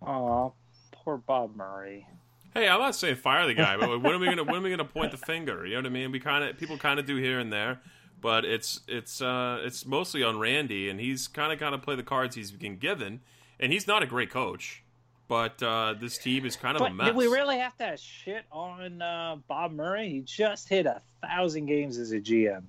[0.00, 0.54] Oh,
[0.92, 2.06] poor Bob Murray.
[2.54, 4.70] Hey, I'm not saying fire the guy, but when are we gonna when are we
[4.70, 5.64] gonna point the finger?
[5.64, 6.10] You know what I mean?
[6.10, 7.80] We kind of people kind of do here and there,
[8.20, 11.96] but it's it's uh, it's mostly on Randy, and he's kind of got to play
[11.96, 13.20] the cards he's been given,
[13.58, 14.82] and he's not a great coach,
[15.28, 17.08] but uh, this team is kind of a mess.
[17.08, 20.08] did we really have to shit on uh, Bob Murray?
[20.08, 22.64] He just hit a thousand games as a GM.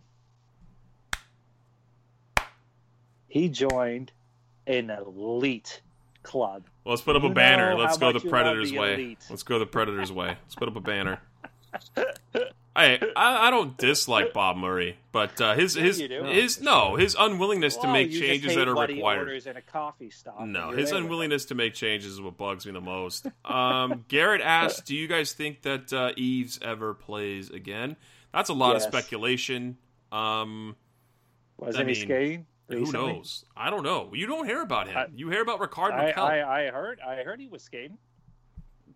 [3.27, 4.11] He joined
[4.67, 5.82] an elite
[6.21, 6.65] club.
[6.84, 7.71] Well, let's put up You a banner.
[7.71, 8.93] know Let's go the much you love Predators' the way.
[8.95, 9.25] elite.
[9.29, 10.27] Let's go the Predators' way.
[10.43, 11.19] Let's put up a banner.
[12.73, 16.95] I, I I don't dislike Bob Murray, but uh, his Yeah, his you his no
[16.95, 19.19] his unwillingness to make changes that are required.
[19.19, 20.39] orders in a coffee stop.
[20.45, 23.27] No, his unwillingness to make changes is what bugs me the most.
[23.43, 27.97] Um, Garrett asked, "Do you guys think that uh, Eaves ever plays again?"
[28.34, 28.86] That's a lot Yes.
[28.86, 29.77] of speculation.
[30.11, 30.77] Um.
[31.57, 32.07] Wasn't I he mean,
[32.72, 32.86] skating?
[32.86, 33.45] who knows?
[33.55, 34.09] I don't know.
[34.13, 34.97] You don't hear about him.
[34.97, 36.99] I- you hear about Rickard I, Rakell, I, I heard.
[36.99, 37.97] I heard he was skating,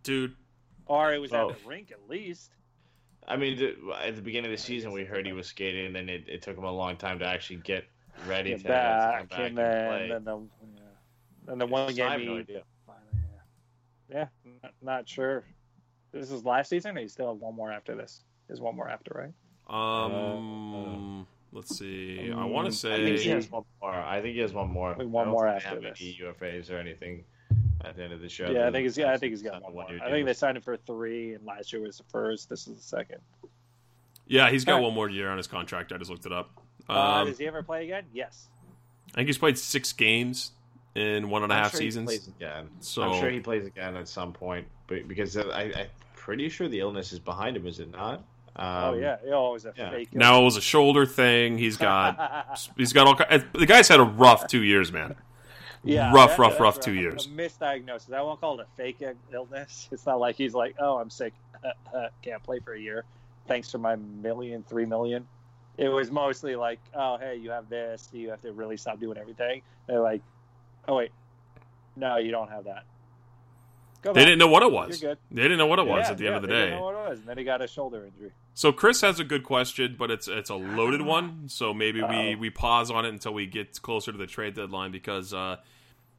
[0.04, 0.36] dude.
[0.86, 1.50] or it was Oh.
[1.52, 2.52] at the rink at least.
[3.28, 3.60] I mean,
[4.02, 6.42] at the beginning of the season, we heard he was skating, and then it, it
[6.44, 7.86] took him a long time to actually get
[8.28, 10.08] ready Get to, back, to come and back then, and play.
[10.10, 10.82] then the yeah.
[11.48, 12.64] then the one So I have game no he idea.
[14.12, 14.28] Yeah,
[14.62, 15.44] not, not sure.
[16.12, 16.96] This is last season.
[16.96, 18.24] Or you still have one more after this.
[18.48, 19.34] Is one more after, right?
[19.68, 21.26] Um,
[21.56, 22.32] let's see.
[22.36, 22.94] I want to say.
[22.94, 23.92] I think he has one more.
[23.94, 24.96] I think he has one more.
[24.98, 26.02] Like one I more think they after have this.
[26.02, 27.24] any UFAs or anything
[27.84, 28.46] at the end of the show.
[28.50, 28.98] yeah, I think They're he's.
[28.98, 29.86] Yeah, I think he's got one more.
[30.04, 32.50] I think they signed him for three, and last year was the first.
[32.50, 33.20] This is the second.
[34.28, 34.86] yeah, he's got Alright.
[34.86, 35.92] one more year on his contract.
[35.92, 36.52] I just looked it up.
[36.90, 38.04] uh, Um, does he ever play again?
[38.14, 38.50] Yes.
[39.14, 40.52] I think he's played six games
[40.96, 42.06] in one and a I'm half sure he seasons.
[42.08, 42.70] plays again.
[42.80, 46.68] So- I'm sure he plays again at some point, but because I, I'm pretty sure
[46.68, 48.24] the illness is behind him, is it not?
[48.58, 49.18] Um, oh yeah.
[49.32, 49.90] Oh, it was a yeah.
[49.90, 50.14] fake.
[50.14, 51.58] Now it was a shoulder thing.
[51.58, 53.40] He's got he's got all.
[53.54, 55.16] The guy's had a rough two years, man.
[55.84, 57.28] yeah, rough, that- rough, that's rough two a years.
[57.28, 58.14] misdiagnosis.
[58.14, 59.04] I won't call it a fake
[59.34, 59.90] illness.
[59.92, 61.34] It's not like he's like, oh, I'm sick,
[62.22, 63.04] can't play for a year,
[63.48, 65.28] thanks for my million, three million.
[65.78, 69.18] It was mostly like, oh, hey, you have this, you have to really stop doing
[69.18, 69.62] everything.
[69.88, 70.22] They're like,
[70.88, 71.12] oh wait,
[71.98, 72.86] no, you don't have that.
[74.14, 74.26] They back.
[74.26, 75.00] didn't know what it was.
[75.00, 76.60] They didn't know what it was Yeah, at the yeah, end of the they day.
[76.66, 78.32] didn't know what it was, and then he got a shoulder injury.
[78.54, 81.44] So Chris has a good question, but it's it's a loaded one.
[81.50, 82.38] So maybe we Uh-oh.
[82.38, 85.58] we pause on it until we get closer to the trade deadline because uh,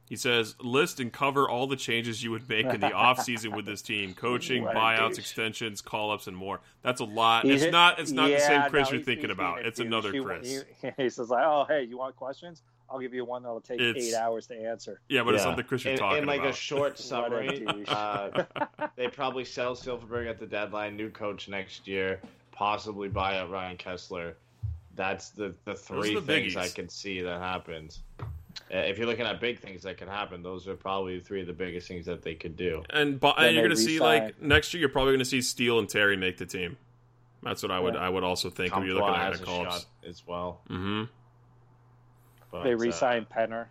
[0.07, 3.65] he says list and cover all the changes you would make in the offseason with
[3.65, 6.61] this team: coaching, buyouts, extensions, call ups, and more.
[6.83, 7.43] That's a lot.
[7.45, 9.65] He's- it's not it's not the same Chris no, you're thinking about.
[9.65, 10.63] It's another He- Chris.
[10.81, 12.61] He, he says like, oh, hey, you want questions?
[12.89, 15.01] I'll give you one that'll take It's- eight hours to answer.
[15.09, 15.49] yeah, but it's Yeah.
[15.49, 16.51] not the Chris you're in, talking in like about.
[16.51, 17.87] a short summary, douche.
[17.89, 18.45] uh,
[18.95, 22.21] they probably sell Silfverberg at the deadline, new coach next year,
[22.51, 24.33] possibly buy out Ryan Kesler.
[24.95, 26.57] That's the, the three the things biggies.
[26.57, 27.99] I can see that happens.
[28.73, 31.47] Uh, if you're looking at big things that can happen, those are probably three of
[31.47, 32.83] the biggest things that they could do.
[32.89, 35.41] and, bu- and you're going to see like next year, you're probably going to see
[35.41, 36.75] Steel and Terry make the team.
[37.43, 37.99] That's what I would Yeah.
[38.01, 40.61] I would also think when you're looking at has the a call shot as well.
[40.69, 41.03] Mm-hmm.
[42.51, 43.65] But, They uh, re-signed Penner.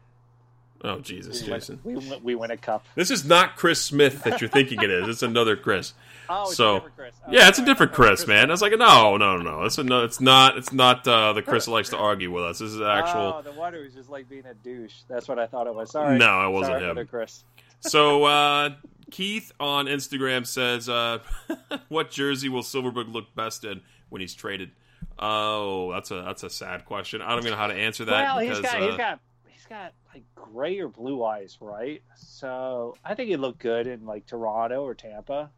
[0.85, 1.81] Oh Jesus, We win, Jason.
[1.85, 2.85] we, win- we win a cup.
[2.95, 5.09] This is not Chris Smith that you're thinking it is.
[5.09, 5.95] It's another Chris.
[6.29, 7.15] Oh, it's So, a different Chris.
[7.25, 8.51] Oh, Yeah, it's a different thought Chris, man.
[8.51, 9.63] I was like, no, no, no, no.
[9.63, 10.03] It's no.
[10.03, 10.59] It's not.
[10.59, 12.59] It's not uh, the Chris that likes to argue with us.
[12.59, 13.37] This is actual.
[13.39, 15.03] Oh, the one who's just like being a douche.
[15.09, 15.93] That's what I thought it was.
[15.93, 16.19] Sorry.
[16.19, 17.07] No, it wasn't Sorry, him.
[17.07, 17.45] Chris.
[17.81, 18.71] So uh,
[19.13, 21.19] Keith on Instagram says, uh,
[21.89, 24.73] "What jersey will Silfverberg look best in when he's traded?"
[25.19, 27.23] Oh, that's a that's a sad question.
[27.23, 28.37] I don't even know how to answer that.
[28.37, 32.03] well, because, he's got uh, he's got he's got like gray or blue eyes, right?
[32.17, 35.51] So I think he'd look good in like Toronto or Tampa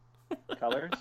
[0.58, 0.92] colors.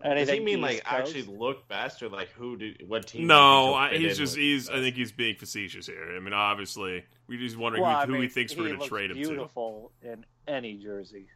[0.00, 1.14] and Does he mean East like Coast?
[1.16, 3.26] actually look best, or like who do what team?
[3.26, 4.68] No, I, he's just with he's.
[4.68, 6.16] I think he's being facetious here.
[6.16, 8.80] I mean, obviously, we're just wondering Well, who, I who mean, he thinks we're going
[8.80, 9.28] to trade him to.
[9.28, 11.28] Beautiful in any jersey.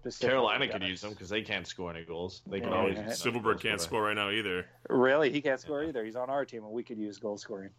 [0.00, 2.42] Specifically, Carolina could use them because they can't score any goals.
[2.46, 3.06] They can Yeah, always yeah.
[3.08, 4.66] Silfverberg can't score right now either.
[4.88, 6.04] Really, he can't score either.
[6.04, 7.70] He's on our team, and we could use goal scoring.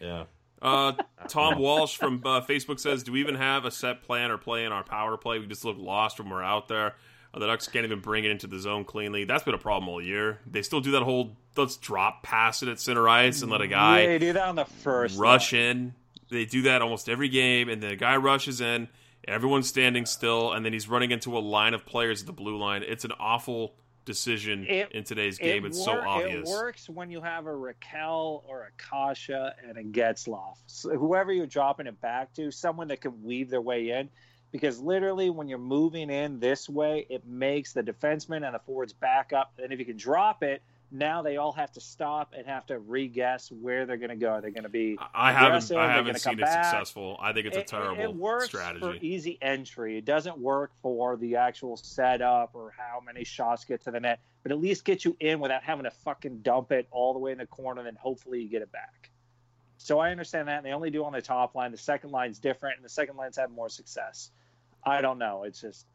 [0.00, 0.24] Yeah,
[0.62, 0.92] Uh,
[1.28, 4.64] Tom Walsh from uh, Facebook says, "Do we even have a set plan or play
[4.64, 5.38] in our power play?
[5.38, 6.94] We just look lost when we're out there.
[7.32, 9.24] Uh, the Ducks can't even bring it into the zone cleanly.
[9.24, 10.38] That's been a problem all year.
[10.46, 13.66] They still do that whole let's drop pass it at center ice and let a
[13.68, 15.62] guy yeah, they do that on the first rush line.
[15.62, 15.94] in.
[16.30, 18.88] They do that almost every game, and then a guy rushes in,
[19.28, 22.56] everyone's standing still, and then he's running into a line of players at the blue
[22.56, 22.82] line.
[22.86, 25.64] It's an awful decision It- in today's game.
[25.64, 26.48] It it's so obvious.
[26.48, 30.58] It works when you have a Rakell or a Kase and a Getzlaf.
[30.66, 34.10] So whoever you're dropping it back to, someone that can weave their way in.
[34.52, 38.92] Because literally, when you're moving in this way, it makes the defenseman and the forwards
[38.92, 39.52] back up.
[39.60, 40.62] And if you can drop it,
[40.94, 44.30] now they all have to stop and have to re-guess where they're going to go.
[44.30, 45.70] Are they going to be I haven't?
[45.72, 46.64] I haven't seen it back?
[46.64, 47.18] successful.
[47.20, 48.80] I think it's a it- terrible it, works strategy.
[48.80, 49.98] for easy entry.
[49.98, 54.20] It doesn't work for the actual setup or how many shots get to the net,
[54.44, 57.32] but at least get you in without having to fucking dump it all the way
[57.32, 59.10] in the corner, and then hopefully you get it back.
[59.78, 60.58] So I understand that.
[60.58, 61.72] And they only do on the top line.
[61.72, 64.30] The second line's different, and the second line's had more success.
[64.84, 65.42] I don't know.
[65.42, 65.86] It's just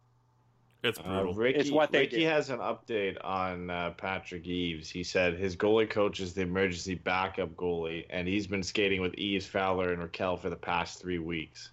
[0.83, 1.33] It's Uh, brutal.
[1.33, 2.25] Ricky, It's what they Ricky do.
[2.27, 4.89] has an update on uh, Patrick Eaves.
[4.89, 9.13] He said his goalie coach is the emergency backup goalie, and he's been skating with
[9.17, 11.71] Eaves, Fowler, and Rakell for the past three weeks.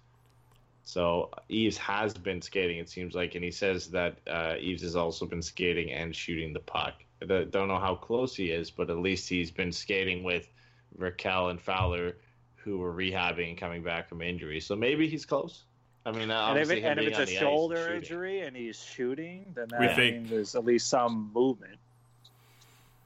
[0.83, 4.95] So Eaves has been skating, it seems like, and he says that uh, Eaves has
[4.95, 6.95] also been skating and shooting the puck.
[7.21, 10.49] I don't don't know how close he is, but at least he's been skating with
[10.97, 12.17] Rakell and Fowler,
[12.55, 14.59] who were rehabbing and coming back from injury.
[14.59, 15.63] So maybe he's close.
[16.07, 18.55] I mean, and if, it, and if it's a the ice and shoulder injury and
[18.55, 21.77] he's shooting, then We that think- means there's at least some movement,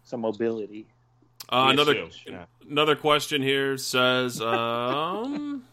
[0.03, 0.85] some mobility.
[1.49, 2.45] Uh, another yeah.
[2.69, 5.63] another question here says um,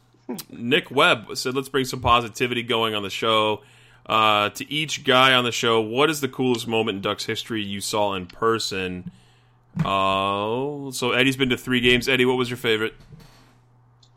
[0.49, 3.61] Nick Webb said, "Let's bring some positivity going on the show."
[4.07, 7.63] Uh, to each guy on the show, what is the coolest moment in Ducks history
[7.63, 9.11] you saw in person?
[9.85, 12.09] Oh, so Eddie's been to three games.
[12.09, 12.95] Eddie, what was your favorite?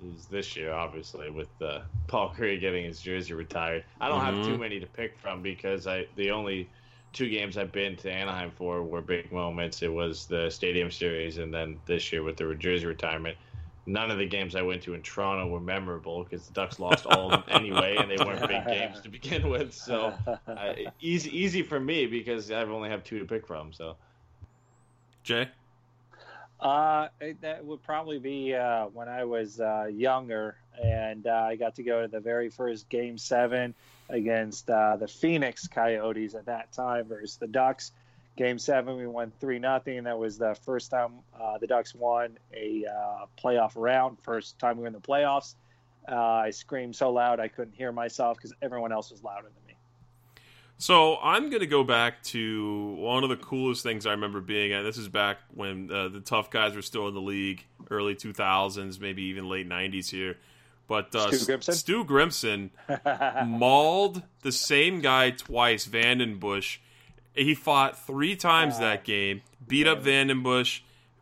[0.04, 3.84] Is this year, obviously, with uh, Paul Kariya getting his jersey retired.
[4.00, 6.70] I don't have too many to pick from because I the only
[7.14, 9.82] two games I've been to Anaheim for were big moments.
[9.82, 13.38] It was the Stadium Series and then this year with the jersey retirement.
[13.86, 17.06] None of the games I went to in Toronto were memorable because the Ducks lost
[17.06, 19.74] all of them anyway, and they weren't big games to begin with.
[19.74, 20.14] So
[20.48, 23.74] uh, easy, easy for me because I've only have two to pick from.
[23.74, 23.98] So
[25.24, 25.50] Jay?
[26.62, 31.56] Uh, it- that would probably be uh, when I was uh, younger, and uh, I
[31.56, 33.74] got to go to the very first Game Seven
[34.10, 37.92] against uh, the Phoenix Coyotes at that time versus the Ducks.
[38.38, 40.04] Game Seven, we won three nothing.
[40.04, 42.86] That was the first time uh, the Ducks won a
[43.44, 44.20] playoff round.
[44.22, 45.56] First time we were in the playoffs.
[46.08, 49.61] I screamed so loud I couldn't hear myself because everyone else was louder than.
[50.82, 54.74] So I'm going to go back to one of the coolest things I remember being
[54.74, 54.82] at.
[54.82, 59.00] This is back when uh, the tough guys were still in the league, early 2000s,
[59.00, 60.38] maybe even late 90s here.
[60.88, 61.74] But uh, Stu Grimson?
[61.76, 62.70] Stu Grimson
[63.46, 66.80] mauled the same guy twice, VandenBussche.
[67.36, 70.82] He fought three times that game, beat up VandenBussche,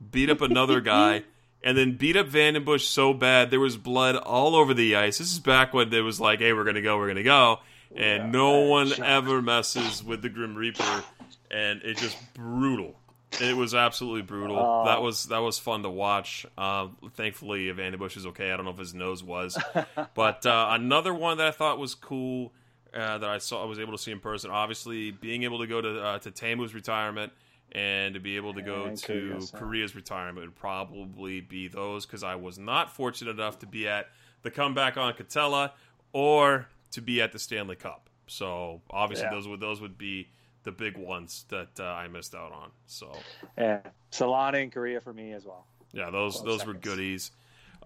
[0.09, 1.23] beat up another guy,
[1.65, 5.17] and then beat up VandenBussche so bad there was blood all over the ice.
[5.17, 7.23] This is back when it was like, hey, we're going to go, we're going to
[7.23, 7.59] go.
[7.95, 11.03] And no one ever messes with the Grim Reaper.
[11.51, 12.95] And it just brutal.
[13.41, 14.57] It was absolutely brutal.
[14.57, 14.85] Oh.
[14.85, 16.45] that was that was fun to watch.
[16.57, 18.51] Uh, thankfully, VandenBussche is okay.
[18.51, 19.57] I don't know if his nose was,
[20.15, 22.51] but uh, another one that I thought was cool
[22.93, 24.51] uh, that I saw I was able to see in person.
[24.51, 27.31] Obviously, being able to go to uh, to Teemu's retirement
[27.71, 29.51] and to be able to go And to Kariya's.
[29.51, 34.07] Kariya's retirement would probably be those because I was not fortunate enough to be at
[34.41, 35.71] the comeback on Katella
[36.13, 38.09] or to be at the Stanley Cup.
[38.27, 39.31] So obviously, Yeah.
[39.31, 40.29] those would those would be
[40.63, 42.71] the big ones that uh, I missed out on.
[42.85, 43.11] So
[43.57, 43.79] Yeah,
[44.11, 45.65] Selanne and Kariya for me as well.
[45.93, 47.31] yeah, those Close those were goodies.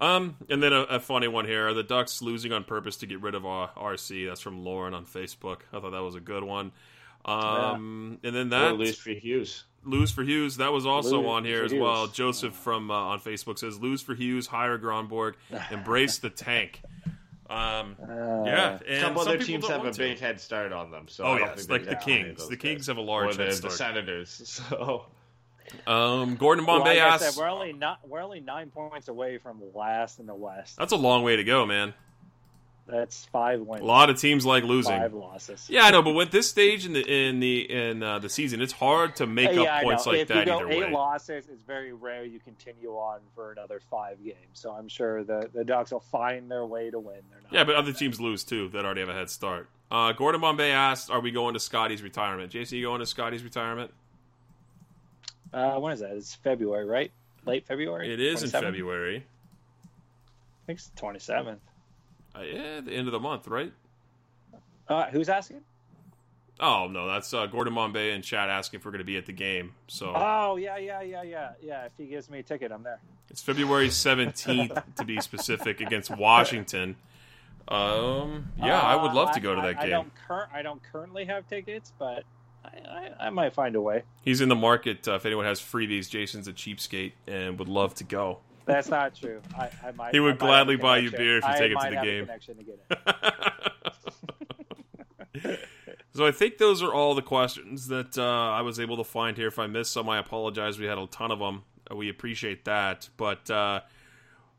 [0.02, 3.06] Um, and then a, a funny one here: Are the Ducks losing on purpose to
[3.06, 4.28] get rid of uh, RC.
[4.28, 5.60] That's from Lauren on Facebook.
[5.72, 6.72] I thought that was a good one.
[7.26, 9.64] Um, and then that at least for Hughes.
[9.86, 10.58] lose for Hughes.
[10.58, 12.08] That was also Lose on here for as well.
[12.08, 15.36] Joseph from uh, on Facebook says lose for Hughes, hire Gronborg,
[15.72, 16.82] embrace the tank.
[17.50, 19.98] Um, Uh, yeah, and couple some other teams have a to.
[19.98, 21.08] big head start on them.
[21.08, 22.48] So Oh I yes, like the Kings.
[22.48, 22.88] The Kings guys.
[22.88, 23.70] have a or large the, head the.
[23.70, 24.62] Senators.
[24.70, 25.06] So
[25.88, 27.34] Um, Gordon Well, Bombay like I asks.
[27.36, 30.78] said, we're only not we're only nine points away from last in the West.
[30.78, 31.94] That's a long way to go, man.
[32.86, 33.82] That's five wins.
[33.82, 34.92] A lot of teams like losing.
[34.92, 35.68] five losses.
[35.70, 38.62] Yeah, I know, but with this stage in the in the in uh, the season,
[38.62, 40.92] it's hard to make yeah, up points like if that you go either eight way.
[40.92, 44.36] losses, it's very rare you continue on for another five games.
[44.52, 47.22] So I'm sure the the Ducks will find their way to win.
[47.32, 47.54] They're not.
[47.54, 49.70] Yeah, but other teams lose too that already have a head start.
[49.90, 53.44] Uh, Gordon Bombay asked, "Are we going to Scotty's retirement?" JC, you going to Scotty's
[53.44, 53.92] retirement?
[55.54, 56.12] Uh, when is that?
[56.12, 57.12] It's February, right?
[57.46, 58.12] Late February.
[58.12, 58.74] It is in 27?
[58.74, 59.26] February.
[60.66, 61.60] think it's the 27th.
[62.36, 63.72] Uh, yeah, the end of the month, right?
[64.88, 65.62] Uh, who's asking?
[66.60, 69.26] Oh no, that's uh, Gordon Bombay and Chad asking if we're going to be at
[69.26, 69.74] the game.
[69.88, 71.86] So Oh yeah, yeah, yeah, yeah, yeah.
[71.86, 73.00] If he gives me a ticket, I'm there.
[73.30, 76.96] it's February seventeenth to be specific against Washington.
[77.68, 79.92] Um, yeah, I would love to go to Uh, I- that I game.
[79.92, 82.24] don't, cur- I don't currently have tickets, but
[82.66, 84.04] I, I, I might find a way.
[84.22, 85.08] He's in the market.
[85.08, 88.40] Uh, if anyone has freebies, Jason's a cheapskate and would love to go.
[88.66, 89.42] That's not true.
[89.58, 90.14] I, I might.
[90.14, 92.02] He would I might gladly buy you beer if you I take it to the
[92.02, 92.28] game.
[95.44, 95.58] to.
[96.16, 99.36] So I think those are all the questions that uh, I was able to find
[99.36, 99.48] here.
[99.48, 100.78] If I missed some, I apologize.
[100.78, 101.64] We had a ton of them.
[101.90, 103.10] Uh, We appreciate that.
[103.18, 103.82] But uh,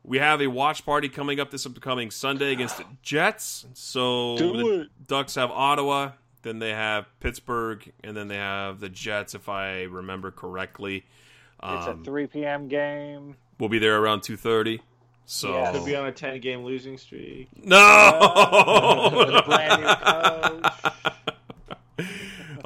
[0.02, 3.66] we have a watch party coming up this upcoming Sunday against the Jets.
[3.74, 5.07] So Do the it.
[5.07, 9.82] Ducks have Ottawa, then they have Pittsburgh, and then they have the Jets, if I
[9.82, 11.05] remember correctly.
[11.62, 12.66] It's a Um, 3 p.m.
[12.66, 13.36] game.
[13.59, 14.80] We'll be there around two thirty.
[15.26, 15.74] So Yes.
[15.76, 17.48] Could be on a 10 game losing streak.
[17.64, 19.11] no.
[19.16, 19.88] With a brand new
[22.05, 22.05] coach.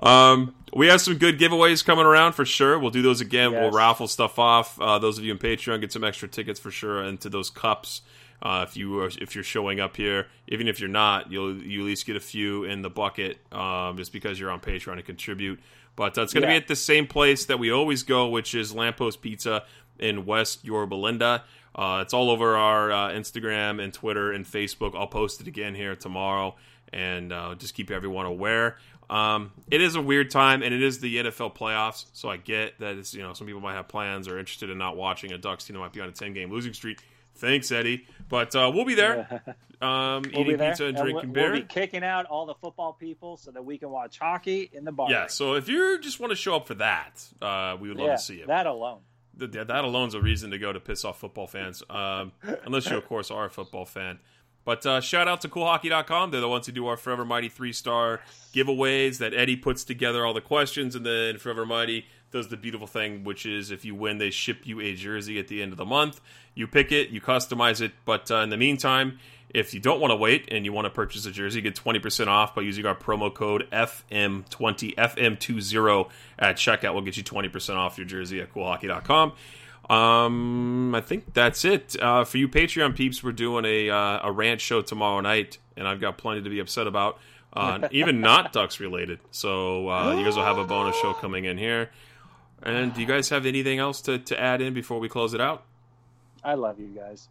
[0.03, 2.79] Um, we have some good giveaways coming around for sure.
[2.79, 3.53] We'll do those again.
[3.53, 4.81] We'll raffle stuff off.
[4.81, 8.03] Uh, those of you in Patreon get some extra tickets for sure into those cups.
[8.41, 11.81] Uh, if you are, if you're showing up here, even if you're not, you'll you
[11.81, 15.03] at least get a few in the bucket um, just because you're on Patreon to
[15.03, 15.59] contribute.
[15.97, 16.55] But uh, it's going to Yeah.
[16.59, 19.65] be at the same place that we always go, which is Lamppost Pizza
[19.99, 21.45] in West Yorba Linda.
[21.75, 24.97] Uh, it's all over our uh, Instagram and Twitter and Facebook.
[24.97, 26.57] I'll post it again here tomorrow
[26.93, 28.79] and uh, just keep everyone aware.
[29.11, 32.79] Um, it is a weird time, and it is the NFL playoffs, so I get
[32.81, 35.39] that it's you know some people might have plans or interested in not watching a
[35.39, 37.01] Ducks team that might be on a ten game losing streak.
[37.37, 39.43] Thanks, Eddie, but uh, we'll be there,
[39.81, 40.71] um, We'll be eating there.
[40.73, 41.53] pizza and we'll- drinking beer.
[41.53, 44.85] We'll be kicking out all the football people so that we can watch hockey in
[44.85, 45.09] the bar.
[45.11, 48.09] yeah, so if you just want to show up for that, uh, we would love
[48.09, 48.47] Yeah, to see you.
[48.47, 48.99] that alone.
[49.39, 52.33] Th- that, that alone's a reason to go to piss off football fans, um,
[52.65, 54.19] unless you, of course, are a football fan.
[54.65, 56.31] But uh, shout out to coolhockey.com.
[56.31, 58.21] They're the ones who do our Forever Mighty three star
[58.53, 62.87] giveaways that Eddie puts together all the questions, and then Forever Mighty does the beautiful
[62.87, 65.79] thing, which is if you win, they ship you a jersey at the end of
[65.79, 66.21] the month.
[66.55, 69.19] You pick it, you customize it, but uh, in the meantime,
[69.51, 72.27] if you don't want to wait and you want to purchase a jersey, get 20%
[72.27, 76.93] off by using our promo code FM20, FM20 at checkout.
[76.93, 79.33] We'll get you 20% off your jersey at coolhockey.com.
[79.89, 81.97] Um, I think that's it.
[82.01, 85.89] Uh, for you Patreon peeps, we're doing a, uh, a rant show tomorrow night, and
[85.89, 87.19] I've got plenty to be upset about,
[87.55, 89.19] uh, even not Ducks related.
[89.31, 91.91] So uh, you guys will have a bonus show coming in here.
[92.63, 95.41] And do you guys have anything else to, to add in before we close it
[95.41, 95.65] out?
[96.45, 97.29] I love you guys.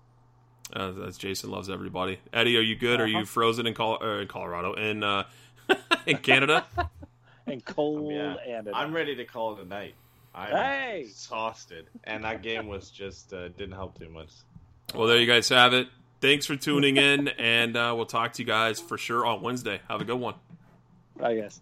[0.73, 2.19] Uh, that's Jason loves everybody.
[2.33, 2.99] Eddie, are you good?
[2.99, 5.23] Are you frozen in, Col- uh, in Colorado in uh,
[6.05, 6.65] in Canada?
[7.49, 8.35] And cold Yeah.
[8.45, 9.93] and I'm ready to call it a night.
[10.35, 11.03] I'm Hey!
[11.07, 11.85] exhausted.
[12.03, 14.27] And that game was just, uh, didn't help too much.
[14.93, 15.87] well, there you guys have it.
[16.19, 19.79] Thanks for tuning in, and uh, we'll talk to you guys for sure on Wednesday.
[19.87, 20.33] Have a good one.
[21.23, 21.61] I guess.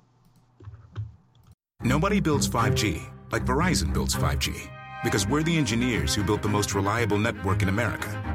[1.84, 4.56] Nobody builds 5G like Verizon builds 5G
[5.04, 8.35] because we're the engineers who built the most reliable network in America.